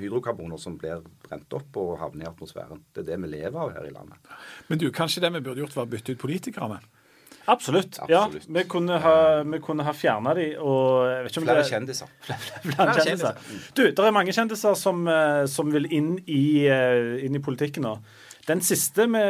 hydrokarboner 0.01 0.59
som 0.59 0.79
blir 0.81 1.05
brent 1.23 1.55
opp 1.55 1.77
og 1.79 1.99
havner 2.01 2.27
i 2.27 2.31
atmosfæren. 2.33 2.83
Det 2.91 3.05
er 3.05 3.13
det 3.13 3.21
vi 3.23 3.31
lever 3.37 3.61
av 3.61 3.77
her 3.77 3.87
i 3.87 3.93
landet. 3.95 4.33
Men 4.67 4.81
du, 4.81 4.89
kanskje 4.91 5.23
det 5.23 5.31
vi 5.37 5.45
burde 5.45 5.63
gjort, 5.63 5.77
var 5.77 5.87
å 5.87 5.93
bytte 5.93 6.17
ut 6.17 6.25
politikerne? 6.25 6.81
Absolutt. 7.45 8.01
Absolutt. 8.01 8.49
Ja, 8.49 8.53
vi 8.57 8.65
kunne 8.65 8.99
ha, 8.99 9.17
vi 9.45 9.61
ha 9.61 9.95
fjerna 9.95 10.35
de 10.35 10.47
og 10.57 11.29
Flere 11.31 11.61
det, 11.61 11.69
kjendiser. 11.69 12.11
Flere 12.65 12.95
kjendiser. 12.99 13.41
Du, 13.77 13.85
det 13.85 14.07
er 14.09 14.17
mange 14.17 14.33
kjendiser 14.33 14.75
som, 14.81 15.05
eh, 15.07 15.45
som 15.53 15.71
vil 15.71 15.87
inn 15.93 16.15
i, 16.25 16.65
eh, 16.67 17.21
inn 17.27 17.37
i 17.37 17.43
politikken 17.45 17.85
nå. 17.85 17.99
Den 18.45 18.61
siste 18.61 19.07
vi, 19.09 19.21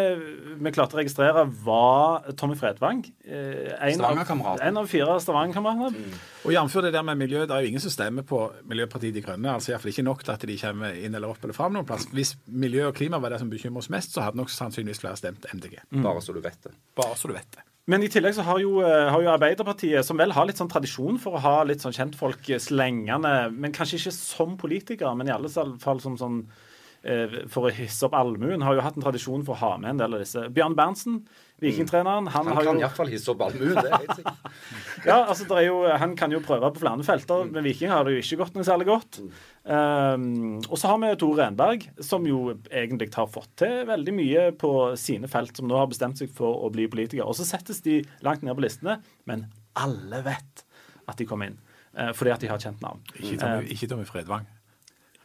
vi, 0.58 0.70
klarte 0.74 0.96
å 0.96 0.98
registrere, 0.98 1.44
var 1.64 2.24
Tommy 2.38 2.56
Fredvang. 2.58 3.04
Eh, 3.22 3.70
en, 3.92 4.02
av, 4.02 4.56
en 4.58 4.80
av 4.80 4.88
fire 4.90 5.14
Stavanger-kamerater. 5.22 5.94
Mm. 5.94 6.16
Og 6.44 6.54
Jf. 6.56 6.74
det 6.82 6.90
der 6.96 7.04
med 7.06 7.20
miljø, 7.20 7.44
det 7.46 7.54
er 7.54 7.62
jo 7.62 7.70
ingen 7.70 7.84
som 7.84 7.94
stemmer 7.94 8.26
på 8.26 8.40
Miljøpartiet 8.70 9.14
De 9.14 9.22
Grønne. 9.22 9.52
altså 9.54 9.72
Iallfall 9.72 9.92
ikke 9.92 10.06
nok 10.08 10.24
til 10.26 10.34
at 10.34 10.48
de 10.50 10.58
kommer 10.58 10.98
inn 10.98 11.14
eller 11.14 11.30
opp 11.30 11.46
eller 11.46 11.56
fram 11.56 11.76
noen 11.76 11.86
plass. 11.86 12.08
Hvis 12.10 12.34
miljø 12.50 12.88
og 12.88 12.98
klima 12.98 13.22
var 13.22 13.34
det 13.34 13.38
som 13.44 13.52
bekymrer 13.52 13.84
oss 13.84 13.92
mest, 13.94 14.16
så 14.16 14.26
hadde 14.26 14.40
nok 14.42 14.50
sannsynligvis 14.50 15.04
flere 15.04 15.20
stemt 15.20 15.46
MDG. 15.52 15.78
Mm. 15.94 16.02
Bare 16.08 16.24
så 16.24 16.34
du 16.34 16.42
vet 16.42 16.58
det. 16.66 16.74
Bare 16.98 17.14
så 17.20 17.30
du 17.30 17.38
vet 17.38 17.48
det. 17.54 17.64
Men 17.86 18.02
i 18.02 18.08
tillegg 18.10 18.34
så 18.34 18.42
har 18.48 18.58
jo, 18.58 18.78
eh, 18.82 19.08
har 19.12 19.22
jo, 19.22 19.30
Arbeiderpartiet, 19.30 20.02
som 20.08 20.18
vel 20.18 20.34
har 20.34 20.48
litt 20.48 20.58
sånn 20.58 20.72
tradisjon 20.72 21.22
for 21.22 21.36
å 21.36 21.44
ha 21.44 21.56
litt 21.68 21.84
sånn 21.84 21.94
kjentfolk 21.94 22.48
slengende, 22.58 23.34
men 23.52 23.76
kanskje 23.76 24.00
ikke 24.00 24.16
som 24.18 24.58
politikere, 24.58 25.14
men 25.14 25.28
i 25.28 25.36
alle 25.36 25.52
fall 25.52 26.00
som 26.02 26.18
sånn 26.18 26.46
Eh, 26.48 26.72
for 27.52 27.68
å 27.68 27.72
hisse 27.74 28.06
opp 28.06 28.14
allmuen, 28.16 28.62
har 28.64 28.78
jo 28.78 28.84
hatt 28.84 28.94
en 28.96 29.04
tradisjon 29.04 29.42
for 29.44 29.52
å 29.52 29.60
ha 29.60 29.72
med 29.80 29.90
en 29.92 29.98
del 30.00 30.14
av 30.16 30.22
disse. 30.22 30.40
Bjørn 30.54 30.76
Berntsen, 30.78 31.18
vikingtreneren 31.60 32.30
Han, 32.32 32.48
han 32.48 32.56
kan 32.56 32.78
jo... 32.78 32.80
iallfall 32.80 33.10
hisse 33.12 33.28
opp 33.32 33.42
allmuen, 33.44 33.76
det 33.76 33.90
er 33.90 33.98
helt 33.98 34.20
sikkert. 34.20 34.54
ja, 35.10 35.18
altså, 35.18 35.46
det 35.50 35.58
er 35.60 35.66
jo, 35.66 35.76
Han 36.00 36.14
kan 36.16 36.32
jo 36.32 36.40
prøve 36.44 36.70
på 36.72 36.80
flere 36.80 37.06
felter. 37.06 37.44
Med 37.52 37.66
Viking 37.68 37.92
har 37.92 38.08
det 38.08 38.16
jo 38.16 38.24
ikke 38.24 38.40
gått 38.40 38.56
noe 38.56 38.64
særlig 38.66 38.88
godt. 38.88 39.20
Um, 39.68 40.62
og 40.64 40.80
så 40.80 40.94
har 40.94 41.02
vi 41.04 41.12
Tore 41.20 41.42
Renberg, 41.42 41.86
som 42.08 42.24
jo 42.28 42.40
egentlig 42.70 43.10
har 43.18 43.28
fått 43.36 43.52
til 43.60 43.84
veldig 43.90 44.16
mye 44.16 44.48
på 44.64 44.72
sine 45.00 45.28
felt, 45.30 45.52
som 45.60 45.68
nå 45.68 45.76
har 45.80 45.92
bestemt 45.92 46.20
seg 46.20 46.32
for 46.32 46.64
å 46.64 46.72
bli 46.72 46.88
politiker. 46.88 47.28
Og 47.28 47.36
så 47.36 47.46
settes 47.48 47.84
de 47.84 48.00
langt 48.24 48.46
ned 48.46 48.56
på 48.56 48.64
listene, 48.64 48.98
men 49.28 49.46
alle 49.76 50.24
vet 50.24 50.64
at 51.04 51.20
de 51.20 51.28
kom 51.28 51.44
inn. 51.44 51.60
fordi 52.16 52.30
at 52.32 52.42
de 52.42 52.48
har 52.50 52.58
kjent 52.58 52.80
navn. 52.82 53.04
Ikke 53.20 53.38
Tommy, 53.38 53.68
ikke 53.70 53.86
Tommy 53.92 54.06
Fredvang. 54.08 54.48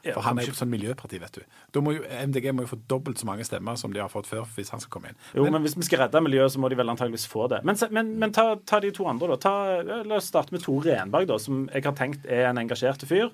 For 0.05 0.23
han 0.23 0.39
er 0.39 0.47
jo 0.47 0.55
sånn 0.55 0.71
miljøparti, 0.71 1.19
vet 1.19 1.39
du. 1.41 1.57
Da 1.75 1.81
må 1.83 1.93
jo, 1.97 2.03
MDG 2.07 2.53
må 2.55 2.63
jo 2.63 2.71
få 2.71 2.79
dobbelt 2.91 3.19
så 3.19 3.27
mange 3.27 3.43
stemmer 3.47 3.75
som 3.79 3.91
de 3.91 3.99
har 3.99 4.11
fått 4.11 4.29
før, 4.29 4.45
hvis 4.55 4.71
han 4.71 4.79
skal 4.83 4.93
komme 4.93 5.11
inn. 5.11 5.19
Jo, 5.35 5.43
men, 5.43 5.57
men 5.57 5.65
hvis 5.67 5.75
vi 5.75 5.87
skal 5.89 6.05
redde 6.05 6.21
miljøet, 6.23 6.53
så 6.53 6.61
må 6.63 6.71
de 6.71 6.77
vel 6.79 6.93
antageligvis 6.93 7.27
få 7.31 7.49
det. 7.51 7.59
Men, 7.67 7.79
men, 7.95 8.13
men 8.21 8.35
ta, 8.35 8.53
ta, 8.69 8.79
de 8.83 8.93
to 8.95 9.09
andre, 9.11 9.33
da. 9.33 9.39
Ta, 9.43 10.05
la 10.07 10.19
oss 10.19 10.29
starte 10.31 10.55
med 10.55 10.63
Tore 10.63 10.95
Renberg, 10.95 11.27
da, 11.31 11.39
som 11.41 11.65
jeg 11.67 11.87
har 11.89 11.97
tenkt 11.99 12.29
er 12.29 12.47
en 12.49 12.61
engasjert 12.63 13.03
fyr. 13.09 13.27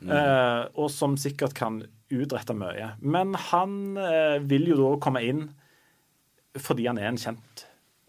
Mm. 0.00 0.12
Eh, 0.16 0.62
og 0.80 0.90
som 0.92 1.16
sikkert 1.20 1.54
kan 1.58 1.82
utrette 2.10 2.56
mye. 2.58 2.94
Men 3.00 3.36
han 3.50 3.80
eh, 4.00 4.38
vil 4.50 4.70
jo 4.72 4.80
da 4.80 4.94
komme 5.02 5.22
inn 5.26 5.48
fordi 6.58 6.88
han 6.88 6.98
er 6.98 7.12
en 7.12 7.20
kjent 7.20 7.66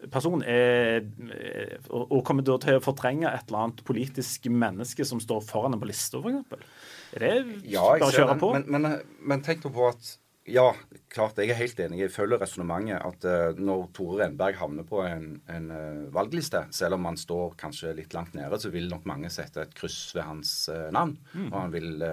person, 0.10 0.42
er, 0.42 1.04
eh, 1.36 1.76
og, 1.92 2.08
og 2.08 2.24
kommer 2.26 2.46
da 2.46 2.56
til 2.64 2.80
å 2.80 2.84
fortrenge 2.84 3.30
et 3.30 3.52
eller 3.52 3.68
annet 3.68 3.84
politisk 3.86 4.48
menneske 4.50 5.06
som 5.06 5.22
står 5.22 5.44
foran 5.46 5.76
ham 5.76 5.84
på 5.84 5.92
lista, 5.92 6.22
f.eks. 6.22 6.72
Er 7.16 7.24
det 7.26 7.62
ja, 7.68 7.84
bare 7.84 8.08
å 8.08 8.14
kjøre 8.16 8.38
på? 8.40 8.52
Men, 8.56 8.68
men, 8.72 9.00
men 9.28 9.46
tenk 9.46 9.66
på 9.68 9.88
at 9.90 10.18
ja, 10.50 10.72
klart. 11.12 11.38
Jeg 11.38 11.54
er 11.54 11.60
helt 11.60 11.80
enig. 11.84 12.00
Jeg 12.02 12.14
følger 12.16 12.42
resonnementet 12.42 12.98
at 13.06 13.26
uh, 13.30 13.60
når 13.62 13.86
Tore 13.94 14.24
Renberg 14.24 14.58
havner 14.58 14.88
på 14.88 15.04
en, 15.06 15.36
en 15.52 15.68
uh, 15.70 16.08
valgliste, 16.14 16.64
selv 16.74 16.98
om 16.98 17.06
han 17.06 17.20
står 17.20 17.54
kanskje 17.62 17.94
litt 18.00 18.16
langt 18.18 18.34
nede, 18.38 18.58
så 18.60 18.72
vil 18.74 18.90
nok 18.90 19.06
mange 19.10 19.30
sette 19.34 19.62
et 19.62 19.76
kryss 19.78 20.16
ved 20.18 20.26
hans 20.26 20.56
uh, 20.74 20.90
navn. 20.94 21.14
Mm. 21.36 21.48
Og 21.52 21.58
han 21.60 21.76
vil 21.76 22.06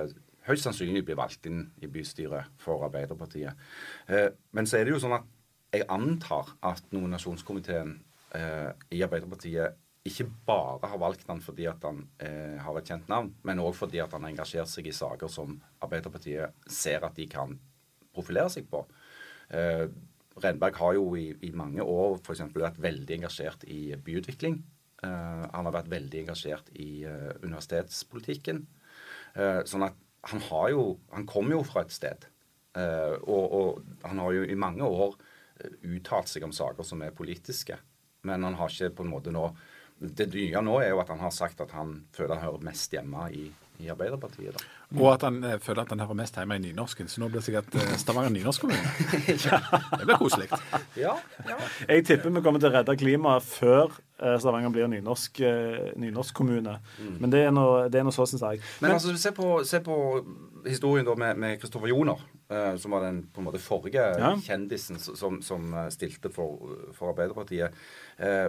høyst 0.48 0.68
sannsynlig 0.68 1.06
bli 1.08 1.16
valgt 1.16 1.48
inn 1.48 1.64
i 1.80 1.88
bystyret 1.92 2.52
for 2.60 2.84
Arbeiderpartiet. 2.86 3.52
men 4.56 4.66
så 4.66 4.78
er 4.78 4.86
det 4.86 4.94
jo 4.94 5.00
sånn 5.02 5.18
at 5.18 5.26
jeg 5.76 5.84
antar 5.92 6.54
at 6.64 6.86
nominasjonskomiteen 6.96 7.90
i 8.32 9.02
Arbeiderpartiet 9.04 9.76
ikke 10.06 10.28
bare 10.46 10.88
har 10.88 11.00
valgt 11.00 11.26
han 11.28 11.40
fordi 11.42 11.66
at 11.68 11.82
han 11.84 12.04
eh, 12.22 12.56
har 12.62 12.78
et 12.78 12.90
kjent 12.90 13.08
navn, 13.10 13.32
men 13.44 13.62
òg 13.62 13.74
fordi 13.76 14.00
at 14.02 14.14
han 14.14 14.24
har 14.24 14.32
engasjert 14.32 14.70
seg 14.70 14.88
i 14.88 14.94
saker 14.94 15.30
som 15.32 15.58
Arbeiderpartiet 15.84 16.70
ser 16.70 17.04
at 17.06 17.18
de 17.18 17.26
kan 17.30 17.56
profilere 18.14 18.52
seg 18.52 18.68
på. 18.70 18.84
Eh, 19.50 19.86
Renberg 20.38 20.78
har 20.78 20.94
jo 20.96 21.12
i, 21.18 21.28
i 21.44 21.52
mange 21.56 21.82
år 21.82 22.18
f.eks. 22.22 22.44
vært 22.54 22.80
veldig 22.82 23.18
engasjert 23.18 23.64
i 23.68 23.94
byutvikling. 24.04 24.60
Eh, 25.02 25.44
han 25.52 25.68
har 25.68 25.74
vært 25.74 25.90
veldig 25.92 26.24
engasjert 26.24 26.70
i 26.78 27.04
eh, 27.08 27.32
universitetspolitikken. 27.42 28.64
Eh, 29.34 29.62
sånn 29.68 29.86
at 29.86 29.98
han 30.28 30.40
har 30.48 30.70
jo 30.72 30.82
Han 31.14 31.26
kommer 31.30 31.54
jo 31.54 31.64
fra 31.66 31.84
et 31.84 31.94
sted. 31.94 32.26
Eh, 32.78 33.14
og, 33.22 33.44
og, 33.58 33.84
han 34.04 34.18
har 34.22 34.34
jo 34.34 34.46
i 34.46 34.58
mange 34.58 34.86
år 34.86 35.18
uttalt 35.82 36.30
seg 36.30 36.44
om 36.46 36.54
saker 36.54 36.86
som 36.86 37.02
er 37.02 37.14
politiske. 37.14 37.78
Men 38.26 38.44
han 38.46 38.58
har 38.58 38.70
ikke 38.70 38.98
på 38.98 39.06
en 39.06 39.12
måte 39.12 39.32
nå 39.34 39.46
det 39.98 40.28
nye 40.34 40.60
nå 40.62 40.80
er 40.82 40.92
jo 40.92 41.00
at 41.02 41.08
han 41.10 41.22
har 41.22 41.32
sagt 41.34 41.60
at 41.64 41.72
han 41.74 42.02
føler 42.14 42.36
han 42.36 42.44
hører 42.46 42.66
mest 42.68 42.92
hjemme 42.94 43.24
i, 43.34 43.48
i 43.82 43.88
Arbeiderpartiet. 43.90 44.54
da. 44.54 44.66
Og 44.96 45.08
at 45.12 45.24
han 45.26 45.42
eh, 45.44 45.58
føler 45.60 45.82
at 45.82 45.90
han 45.92 46.00
hører 46.00 46.16
mest 46.16 46.38
hjemme 46.38 46.56
i 46.56 46.62
nynorsken. 46.62 47.10
Så 47.10 47.20
nå 47.20 47.28
blir 47.28 47.42
det 47.42 47.48
sikkert 47.48 47.74
eh, 47.76 47.96
Stavanger 48.00 48.30
nynorskkommune. 48.32 48.92
Det 49.98 50.06
blir 50.06 50.20
koselig. 50.20 50.48
Ja, 50.96 51.16
ja. 51.48 51.58
Jeg 51.88 52.06
tipper 52.06 52.32
vi 52.32 52.42
kommer 52.44 52.62
til 52.62 52.70
å 52.70 52.76
redde 52.78 52.94
klimaet 53.00 53.44
før 53.44 53.90
eh, 53.90 54.38
Stavanger 54.40 54.72
blir 54.74 54.88
nynorsk, 54.92 55.42
eh, 55.44 55.90
nynorskkommune. 55.98 56.78
Mm. 57.02 57.18
Men 57.18 57.34
det 57.34 57.42
er 57.48 57.52
noe, 57.54 58.14
så, 58.14 58.26
syns 58.30 58.46
jeg. 58.46 58.62
Men, 58.78 58.88
Men 58.88 58.96
altså, 58.96 59.16
se 59.18 59.34
på, 59.34 59.50
se 59.68 59.82
på, 59.84 59.98
historien 60.68 61.06
da 61.06 61.18
med 61.18 61.58
Kristoffer 61.60 61.90
Joner, 61.90 62.22
eh, 62.48 62.72
som 62.78 62.94
var 62.94 63.04
den 63.08 63.24
på 63.34 63.42
en 63.42 63.50
måte 63.50 63.62
forrige 63.62 64.06
ja. 64.14 64.32
kjendisen 64.46 65.02
som, 65.02 65.42
som, 65.42 65.74
stilte 65.90 66.30
for, 66.34 66.78
for 66.96 67.12
Arbeiderpartiet. 67.12 67.76
Eh, 68.18 68.48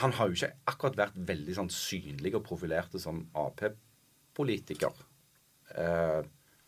han 0.00 0.14
har 0.16 0.28
jo 0.28 0.38
ikke 0.38 0.50
akkurat 0.72 0.98
vært 0.98 1.20
veldig 1.28 1.54
sånn 1.60 1.70
synlig 1.72 2.34
og 2.38 2.44
profilert 2.46 2.96
som 2.98 3.22
Ap-politiker. 3.38 4.94
Eh, 5.76 6.20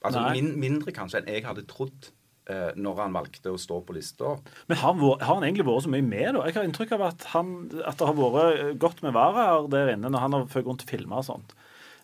altså 0.04 0.24
min, 0.36 0.54
mindre 0.60 0.94
kanskje 0.94 1.22
enn 1.22 1.30
jeg 1.32 1.46
hadde 1.46 1.66
trodd 1.70 2.10
eh, 2.52 2.70
når 2.78 3.02
han 3.02 3.16
valgte 3.16 3.54
å 3.54 3.60
stå 3.60 3.80
på 3.86 3.96
lista. 3.96 4.36
Men 4.70 4.80
har 4.82 4.94
han, 4.94 5.02
har 5.18 5.34
han, 5.34 5.48
egentlig 5.48 5.66
vært 5.66 5.88
så 5.88 5.94
mye 5.96 6.06
med, 6.06 6.28
da? 6.36 6.44
Jeg 6.46 6.58
har 6.60 6.68
inntrykk 6.68 6.94
av 6.98 7.08
at, 7.10 7.26
han, 7.34 7.56
at 7.82 7.98
det 7.98 8.10
har 8.10 8.20
vært 8.20 8.78
godt 8.82 9.02
med 9.06 9.16
varaer 9.16 9.66
der 9.72 9.96
inne 9.96 10.12
når 10.12 10.26
han 10.26 10.38
har 10.38 10.52
født 10.52 10.70
rundt 10.70 10.86
og 10.86 10.94
filma 10.94 11.22
og 11.22 11.28
sånt. 11.32 11.56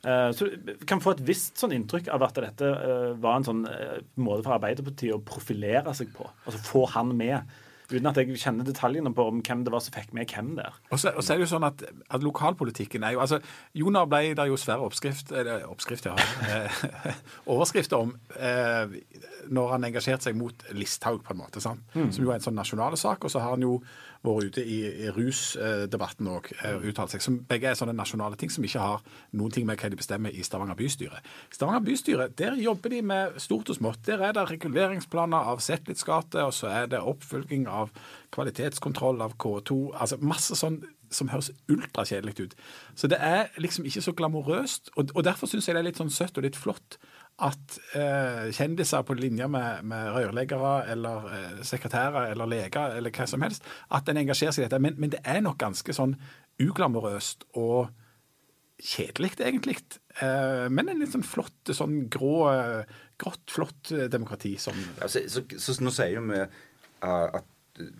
Eh, 0.06 0.30
så 0.36 0.48
kan 0.86 1.00
få 1.02 1.16
et 1.16 1.22
visst 1.26 1.58
sånn 1.58 1.74
inntrykk 1.74 2.10
av 2.14 2.22
at 2.26 2.36
dette 2.38 2.68
eh, 2.68 3.12
var 3.22 3.38
en 3.38 3.46
sånn 3.46 3.62
eh, 3.70 4.02
måte 4.22 4.44
for 4.44 4.54
Arbeiderpartiet 4.54 5.16
å 5.16 5.22
profilere 5.24 5.94
seg 5.98 6.12
på. 6.14 6.28
Altså 6.44 6.62
få 6.62 6.84
han 6.94 7.14
med. 7.16 7.56
Uten 7.92 8.08
at 8.10 8.18
jeg 8.18 8.38
kjenner 8.40 8.66
detaljene 8.66 9.12
på 9.14 9.28
om 9.30 9.42
hvem 9.46 9.62
det 9.66 9.72
var 9.74 9.82
som 9.84 9.94
fikk 9.94 10.12
med 10.16 10.32
hvem 10.32 10.54
der. 10.58 10.74
Og 10.90 10.98
så, 10.98 11.12
og 11.14 11.22
så 11.22 11.34
er 11.34 11.40
det 11.40 11.46
jo 11.46 11.52
sånn 11.54 11.66
at, 11.68 11.84
at, 11.86 12.24
lokalpolitikken 12.24 13.06
er 13.06 13.14
jo 13.14 13.22
altså, 13.22 13.38
Jonar 13.78 14.08
ble 14.10 14.32
der 14.38 14.50
jo 14.50 14.58
svære 14.60 14.86
oppskrift, 14.86 15.30
eller 15.32 15.66
oppskrift, 15.70 16.08
ja, 16.08 16.16
overskrifter 17.52 18.02
om 18.02 18.14
eh, 18.34 18.98
når 19.52 19.72
han 19.74 19.86
engasjerte 19.88 20.28
seg 20.28 20.36
mot 20.38 20.66
Listhaug, 20.76 21.22
på 21.24 21.34
en 21.34 21.40
måte. 21.40 21.62
Mm. 21.94 22.10
Som 22.12 22.24
jo 22.24 22.30
er 22.30 22.38
en 22.38 22.44
sånn 22.44 22.58
nasjonale 22.58 22.98
sak. 23.00 23.24
Og 23.24 23.32
så 23.32 23.42
har 23.42 23.54
han 23.54 23.64
jo 23.64 23.78
vært 24.26 24.50
ute 24.50 24.64
i, 24.64 24.78
i 25.06 25.12
rusdebatten 25.14 26.30
òg, 26.30 26.50
eh, 26.62 26.88
uttalt 26.90 27.14
seg. 27.14 27.22
Som 27.24 27.38
begge 27.48 27.70
er 27.70 27.78
sånne 27.78 27.94
nasjonale 27.96 28.38
ting 28.40 28.52
som 28.52 28.64
ikke 28.66 28.82
har 28.82 29.04
noen 29.36 29.54
ting 29.54 29.68
med 29.68 29.78
hva 29.80 29.90
de 29.92 30.00
bestemmer 30.00 30.34
i 30.34 30.44
Stavanger 30.46 30.78
bystyre. 30.78 31.22
Stavanger 31.54 31.84
bystyre, 31.86 32.28
der 32.38 32.58
jobber 32.60 32.92
de 32.92 33.02
med 33.06 33.38
stort 33.42 33.70
og 33.70 33.78
smått. 33.78 34.02
Der 34.08 34.24
er 34.24 34.36
det 34.36 34.48
reguleringsplaner 34.50 35.52
av 35.52 35.62
Zetlitz 35.64 36.04
gate, 36.06 36.42
og 36.42 36.54
så 36.56 36.72
er 36.72 36.90
det 36.92 37.02
oppfølging 37.02 37.68
av 37.70 37.94
kvalitetskontroll 38.34 39.22
av 39.24 39.36
K2. 39.40 39.80
Altså 39.96 40.20
masse 40.20 40.58
sånn 40.58 40.82
som 41.10 41.30
høres 41.30 41.52
ultrakjedelig 41.70 42.40
ut. 42.40 42.54
Så 42.98 43.06
det 43.10 43.18
er 43.22 43.52
liksom 43.62 43.86
ikke 43.86 44.02
så 44.02 44.14
glamorøst. 44.16 44.90
Og, 44.96 45.12
og 45.14 45.24
derfor 45.26 45.50
syns 45.50 45.68
jeg 45.68 45.76
det 45.76 45.84
er 45.84 45.88
litt 45.90 46.00
sånn 46.00 46.12
søtt 46.12 46.38
og 46.38 46.46
litt 46.46 46.58
flott 46.58 46.98
at 47.44 47.76
eh, 47.92 48.46
kjendiser 48.56 49.04
på 49.04 49.14
linje 49.18 49.44
med, 49.52 49.84
med 49.84 50.08
rørleggere 50.14 50.86
eller 50.92 51.26
eh, 51.36 51.58
sekretærer 51.68 52.30
eller 52.30 52.48
leger 52.48 52.96
eller 52.96 53.12
hva 53.12 53.26
som 53.28 53.44
helst, 53.44 53.66
at 53.92 54.08
en 54.08 54.20
engasjerer 54.22 54.56
seg 54.56 54.64
i 54.64 54.66
dette. 54.66 54.80
Men, 54.80 54.96
men, 54.96 55.12
det 55.12 55.20
er 55.20 55.42
nok 55.44 55.58
ganske 55.60 55.96
sånn 55.96 56.16
uglamorøst 56.62 57.44
og 57.60 57.90
kjedelig, 58.80 59.34
egentlig. 59.40 59.76
Eh, 60.22 60.64
men 60.72 60.88
en 60.88 61.02
litt 61.02 61.12
sånn 61.12 61.26
flott, 61.28 61.74
sånn 61.76 62.06
grå, 62.12 62.38
grått, 63.20 63.44
flott 63.52 63.92
demokrati 64.12 64.56
som 64.60 64.78
ja, 64.96 65.08
så, 65.08 65.26
så, 65.28 65.44
så, 65.52 65.76
Nå 65.84 65.92
sier 65.92 66.24
vi 66.24 66.40
uh, 66.40 67.28
at 67.36 67.52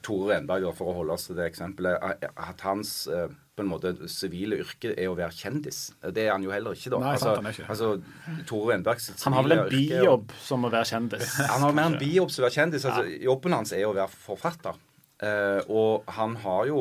Tore 0.05 0.33
Renberg, 0.33 0.71
for 0.77 0.89
å 0.89 1.01
holde 1.03 1.17
oss 1.17 1.29
til 1.29 1.37
det 1.37 1.51
eksempelet, 1.51 2.25
at 2.25 2.65
hans 2.65 3.03
uh, 3.13 3.29
på 3.57 3.65
en 3.65 3.71
måte 3.71 3.93
sivile 4.13 4.59
yrke 4.61 4.93
er 4.93 5.09
å 5.09 5.17
være 5.17 5.33
kjendis. 5.33 5.81
Det 6.13 6.27
er 6.27 6.35
han 6.35 6.45
jo 6.45 6.53
heller 6.53 6.77
ikke, 6.77 6.93
da. 6.93 7.01
Nei, 7.01 7.15
altså, 7.17 7.33
han, 7.39 7.49
er 7.49 7.57
ikke. 7.57 7.69
altså, 7.73 8.43
Tore 8.49 8.75
Renbergs 8.75 9.09
Han 9.25 9.37
har 9.37 9.47
vel 9.47 9.57
en 9.57 9.71
bijobb 9.73 10.35
som 10.45 10.67
å 10.69 10.73
være 10.75 10.91
kjendis? 10.93 11.33
Han 11.55 11.65
har 11.65 11.77
mer 11.79 11.91
en 11.95 11.99
bijobb 12.01 12.35
som 12.35 12.45
å 12.45 12.47
være 12.47 12.59
kjendis. 12.59 12.85
Altså, 12.85 13.07
ja. 13.09 13.23
Jobben 13.31 13.57
hans 13.57 13.73
er 13.73 13.87
å 13.89 13.95
være 13.97 14.13
forfatter. 14.13 14.81
Uh, 15.17 15.63
og 15.73 16.11
han 16.13 16.35
har 16.43 16.67
jo 16.69 16.81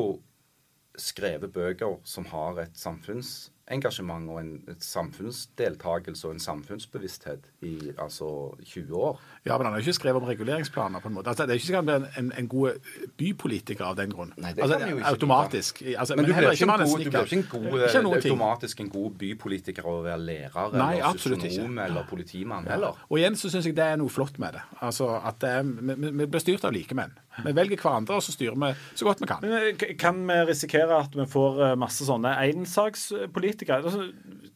skrevet 1.00 1.52
bøker 1.52 1.96
som 2.08 2.26
har 2.28 2.60
et 2.60 2.76
samfunnsengasjement 2.76 4.28
og 4.32 4.40
en 4.42 4.76
samfunnsdeltakelse 4.84 6.28
og 6.28 6.36
en 6.36 6.44
samfunnsbevissthet 6.44 7.48
i 7.64 7.74
altså 7.96 8.28
20 8.60 9.00
år. 9.00 9.24
Ja, 9.46 9.56
men 9.58 9.68
han 9.68 9.76
har 9.76 9.84
ikke 9.84 9.94
skrevet 9.94 10.22
om 10.22 10.26
reguleringsplaner 10.28 11.02
på 11.02 11.10
en 11.10 11.14
måte. 11.14 11.30
Altså, 11.30 11.46
det 11.46 11.54
er 11.54 11.60
ikke 11.60 11.66
sikkert 11.66 11.84
han 11.84 11.88
blir 11.88 12.18
en, 12.18 12.32
en, 12.38 12.48
god 12.50 12.94
bypolitiker 13.20 13.84
av 13.86 13.98
den 14.00 14.10
grunn. 14.10 14.32
Nei, 14.36 14.52
det 14.56 14.64
altså, 14.64 14.78
kan 14.80 14.90
jo 14.90 14.98
ikke 14.98 15.12
automatisk. 15.12 15.82
Altså, 15.92 16.16
men, 16.16 16.24
men, 16.24 16.30
du 16.30 16.38
blir 16.40 16.56
ikke, 16.56 16.66
en 16.66 16.72
god, 16.82 17.04
du 17.04 17.10
blir 17.10 17.28
ikke, 17.28 17.38
en 17.38 17.44
god, 17.52 18.16
ikke 18.16 18.32
automatisk 18.32 18.82
en 18.82 18.90
god 18.96 19.20
bypolitiker 19.20 19.86
av 19.86 20.00
å 20.00 20.02
være 20.06 20.24
lærer 20.26 20.74
Nei, 20.76 20.90
eller 20.98 21.22
sosionom 21.22 21.78
eller 21.86 22.08
politimann 22.10 22.66
heller. 22.70 22.98
Og 23.06 23.20
igjen 23.20 23.38
så 23.38 23.52
syns 23.52 23.70
jeg 23.70 23.78
det 23.78 23.86
er 23.86 24.02
noe 24.02 24.12
flott 24.12 24.40
med 24.42 24.58
det. 24.58 24.64
Altså 24.82 25.12
at 25.20 25.38
det 25.44 25.54
er, 25.60 25.70
vi, 25.92 26.10
vi 26.10 26.26
blir 26.26 26.42
styrt 26.42 26.66
av 26.66 26.74
likemenn. 26.74 27.14
Vi 27.44 27.52
velger 27.52 27.80
hverandre, 27.80 28.16
og 28.16 28.24
så 28.24 28.32
styrer 28.32 28.56
vi 28.56 28.70
så 28.96 29.06
godt 29.08 29.20
vi 29.20 29.28
kan. 29.28 29.44
Men 29.44 29.54
eh, 29.58 29.94
kan 30.00 30.22
vi 30.28 30.36
risikere 30.48 31.00
at 31.02 31.16
vi 31.16 31.26
får 31.28 31.62
eh, 31.66 31.74
masse 31.78 32.06
sånne 32.08 32.32
ensakspolitikere? 32.46 33.82
Altså, 33.82 34.06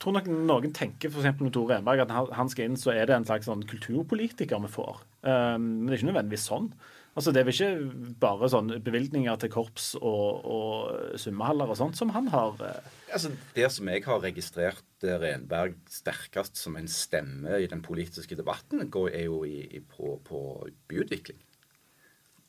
tror 0.00 0.16
nok 0.16 0.30
noen 0.30 0.72
tenker 0.76 1.12
f.eks. 1.12 1.42
med 1.42 1.52
Tore 1.54 1.80
Enberg 1.80 2.06
at 2.06 2.14
han 2.36 2.52
skal 2.52 2.70
inn, 2.70 2.78
så 2.80 2.94
er 2.94 3.10
det 3.10 3.18
en 3.18 3.28
slags 3.28 3.50
sånn 3.50 3.66
kulturpolitiker 3.68 4.62
vi 4.64 4.72
får. 4.72 4.79
Um, 5.20 5.66
men 5.82 5.88
det 5.88 5.94
er 5.94 6.00
ikke 6.00 6.10
nødvendigvis 6.12 6.48
sånn. 6.48 6.70
Altså, 7.18 7.32
Det 7.34 7.40
er 7.40 7.46
vel 7.48 7.56
ikke 7.56 8.14
bare 8.22 8.48
sånn 8.52 8.70
bevilgninger 8.84 9.40
til 9.42 9.50
korps 9.52 9.90
og, 9.98 10.46
og 10.46 11.18
svømmehaller 11.20 11.72
og 11.72 11.78
sånt 11.80 11.98
som 11.98 12.12
han 12.14 12.30
har 12.32 12.60
eh. 12.64 12.90
Altså, 13.10 13.32
Det 13.56 13.66
som 13.74 13.90
jeg 13.90 14.04
har 14.06 14.22
registrert 14.22 15.06
Renberg 15.20 15.74
sterkest 15.90 16.60
som 16.60 16.78
en 16.78 16.88
stemme 16.90 17.58
i 17.58 17.68
den 17.70 17.82
politiske 17.82 18.38
debatten, 18.38 18.84
går, 18.88 19.10
er 19.18 19.26
jo 19.26 19.42
i, 19.44 19.64
i, 19.66 19.82
på, 19.82 20.14
på 20.24 20.42
byutvikling. 20.88 21.40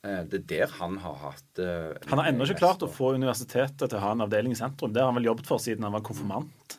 Eh, 0.05 0.21
det 0.29 0.43
er 0.43 0.47
der 0.53 0.77
han 0.77 0.99
har 1.01 1.17
hatt 1.25 1.63
Han 2.11 2.21
har 2.21 2.29
ennå 2.29 2.45
ikke 2.45 2.61
klart 2.61 2.85
å 2.85 2.91
få 2.91 3.15
universitetet 3.17 3.87
til 3.89 3.97
å 3.97 4.05
ha 4.05 4.13
en 4.13 4.27
avdeling 4.27 4.53
i 4.53 4.61
sentrum. 4.61 4.93
Det 4.93 5.01
har 5.01 5.09
han 5.09 5.17
vel 5.17 5.31
jobbet 5.33 5.49
for 5.49 5.63
siden 5.63 5.89
han 5.89 5.97
var 5.97 6.05
konfirmant? 6.05 6.77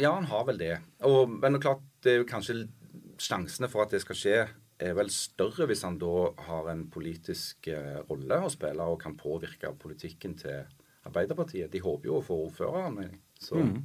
Ja, 0.00 0.12
han 0.16 0.28
har 0.30 0.44
vel 0.50 0.58
det. 0.58 0.76
Og, 1.06 1.30
men 1.30 1.54
det 1.54 1.60
er 1.60 1.68
klart, 1.70 1.86
det 2.02 2.12
er 2.12 2.22
jo 2.22 2.28
kanskje 2.28 2.64
sjansene 3.20 3.68
for 3.70 3.84
at 3.84 3.94
det 3.94 4.02
skal 4.02 4.18
skje, 4.18 4.36
er 4.80 4.96
vel 4.98 5.10
større 5.12 5.68
hvis 5.70 5.84
han 5.86 5.98
da 6.00 6.30
har 6.48 6.70
en 6.72 6.86
politisk 6.92 7.70
uh, 7.72 8.00
rolle 8.08 8.40
å 8.44 8.52
spille 8.52 8.86
og 8.86 9.00
kan 9.02 9.16
påvirke 9.18 9.72
politikken 9.80 10.36
til 10.40 10.62
Arbeiderpartiet. 11.08 11.70
De 11.72 11.80
håper 11.80 12.10
jo 12.10 12.18
å 12.18 12.24
få 12.24 12.38
ordføreren. 12.46 13.18
Så 13.40 13.60
mm. 13.60 13.76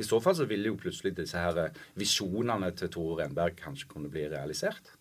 I 0.00 0.06
så 0.06 0.20
fall 0.20 0.36
så 0.36 0.46
ville 0.48 0.72
jo 0.72 0.80
plutselig 0.80 1.14
disse 1.16 1.40
her 1.40 1.74
visjonene 1.98 2.72
til 2.76 2.92
Tore 2.92 3.22
Renberg 3.22 3.56
kanskje 3.60 3.88
kunne 3.90 4.12
bli 4.12 4.26
realisert. 4.32 4.96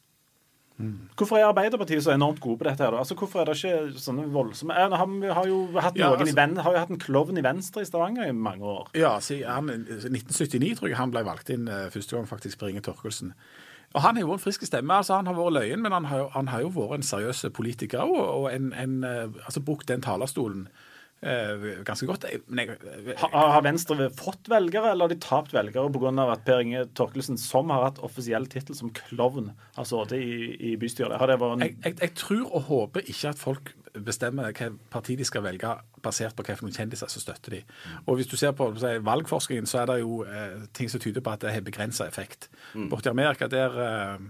Hvorfor 1.19 1.35
er 1.35 1.49
Arbeiderpartiet 1.49 2.03
så 2.05 2.13
enormt 2.13 2.39
gode 2.39 2.61
på 2.61 2.67
dette? 2.69 2.83
her 2.83 2.93
da? 2.93 3.01
Altså, 3.03 3.15
hvorfor 3.19 3.41
er 3.41 3.49
det 3.49 3.57
ikke 3.57 3.99
sånne 3.99 4.29
voldsomme 4.31 4.75
Vi 4.77 4.95
har, 4.95 5.33
har, 5.35 5.47
jo 5.49 5.57
hatt 5.75 5.97
ja, 5.99 6.13
altså, 6.15 6.35
ven, 6.37 6.55
har 6.55 6.75
jo 6.75 6.79
hatt 6.79 6.93
en 6.93 7.01
klovn 7.01 7.39
i 7.39 7.43
Venstre 7.43 7.83
i 7.83 7.89
Stavanger 7.89 8.29
i 8.29 8.35
mange 8.35 8.63
år. 8.63 8.87
Ja, 8.95 9.17
i 9.19 9.41
1979 9.43 10.79
tror 10.79 10.87
jeg 10.87 10.99
han 10.99 11.11
ble 11.11 11.25
valgt 11.27 11.51
inn 11.51 11.67
uh, 11.67 11.89
første 11.91 12.15
gang 12.15 12.29
faktisk 12.29 12.61
på 12.61 12.71
Inge 12.71 12.83
Torkelsen. 12.85 13.33
Og 13.93 14.01
Han 14.01 14.15
har 14.15 14.21
jo 14.21 14.33
en 14.33 14.39
frisk 14.39 14.65
stemme. 14.65 14.93
altså 14.93 15.15
Han 15.15 15.25
har 15.25 15.33
vært 15.33 15.53
løyen, 15.53 15.81
men 15.81 15.91
han 15.91 16.05
har, 16.05 16.29
han 16.35 16.47
har 16.47 16.61
jo 16.61 16.69
vært 16.75 16.99
en 16.99 17.03
seriøs 17.03 17.45
politiker 17.53 18.05
og, 18.05 18.43
og 18.43 18.53
en, 18.53 18.73
en, 18.73 19.03
uh, 19.03 19.45
altså 19.45 19.63
brukt 19.65 19.87
den 19.87 20.01
talerstolen 20.01 20.67
Eh, 21.19 21.83
ganske 21.83 22.07
godt. 22.07 22.25
Jeg, 22.31 22.39
har, 23.19 23.31
har, 23.51 23.63
Venstre 23.65 24.07
fått 24.15 24.47
velgere, 24.47 24.93
eller 24.93 25.09
har 25.09 25.11
de 25.11 25.17
tapt 25.19 25.51
velgere 25.51 25.91
pga. 25.91 26.13
at 26.31 26.45
Per 26.47 26.61
Inge 26.63 26.85
Torkelsen, 26.95 27.37
som 27.37 27.73
har 27.75 27.89
hatt 27.89 27.99
offisiell 27.99 28.47
tittel 28.47 28.77
som 28.77 28.93
klovn, 28.95 29.51
har 29.75 29.87
sittet 29.89 30.15
i, 30.15 30.55
i 30.71 30.75
bystyret? 30.79 31.19
En... 31.19 31.65
Jeg, 31.65 31.75
jeg, 31.83 31.97
jeg, 31.99 32.13
tror 32.15 32.45
og 32.47 32.61
håper 32.71 33.03
ikke 33.03 33.33
at 33.33 33.41
folk 33.41 33.73
bestemmer 34.05 34.49
hvilket 34.49 34.77
parti 34.91 35.15
de 35.19 35.25
skal 35.27 35.43
velge 35.43 35.73
basert 36.03 36.35
på 36.35 36.45
hvilke 36.45 36.71
kjendiser 36.75 37.11
som 37.11 37.23
støtter 37.23 37.57
de. 37.57 37.61
Og 38.05 38.15
Hvis 38.15 38.27
du 38.27 38.37
ser 38.37 38.51
på 38.51 38.71
si, 38.79 38.95
valgforskningen, 39.05 39.67
så 39.67 39.81
er 39.81 39.91
det 39.91 39.99
jo 39.99 40.23
eh, 40.23 40.65
ting 40.73 40.89
som 40.89 41.01
tyder 41.01 41.21
på 41.21 41.33
at 41.33 41.41
det 41.41 41.53
har 41.53 41.65
begrensa 41.65 42.07
effekt. 42.07 42.49
Mm. 42.73 42.89
Borti 42.89 43.09
Amerika 43.09 43.47
der 43.47 43.79
eh, 43.85 44.27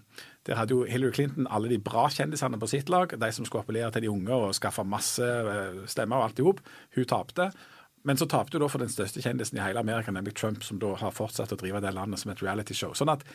der 0.48 0.56
hadde 0.56 0.74
jo 0.74 0.86
Hillary 0.88 1.12
Clinton 1.14 1.48
alle 1.52 1.70
de 1.70 1.78
bra 1.78 2.08
kjendisene 2.10 2.58
på 2.60 2.68
sitt 2.68 2.90
lag. 2.90 3.12
De 3.22 3.32
som 3.32 3.46
skulle 3.46 3.62
appellere 3.62 3.92
til 3.92 4.02
de 4.02 4.10
unge 4.10 4.34
og 4.34 4.56
skaffe 4.56 4.84
masse 4.88 5.26
eh, 5.26 5.84
stemmer 5.86 6.18
og 6.18 6.30
alt 6.30 6.40
i 6.40 6.46
hop. 6.48 6.64
Hun 6.96 7.06
tapte. 7.06 7.52
Men 8.04 8.18
så 8.18 8.26
tapte 8.26 8.58
hun 8.58 8.64
da 8.64 8.70
for 8.72 8.82
den 8.82 8.90
største 8.90 9.22
kjendisen 9.22 9.60
i 9.60 9.62
hele 9.62 9.84
Amerika, 9.84 10.12
nemlig 10.16 10.34
Trump, 10.40 10.64
som 10.64 10.80
da 10.80 10.96
har 11.02 11.12
fortsatt 11.14 11.52
å 11.54 11.60
drive 11.60 11.82
det 11.84 11.92
landet 11.94 12.22
som 12.22 12.32
et 12.32 12.42
realityshow. 12.42 12.96
Sånn 12.96 13.12
at, 13.12 13.26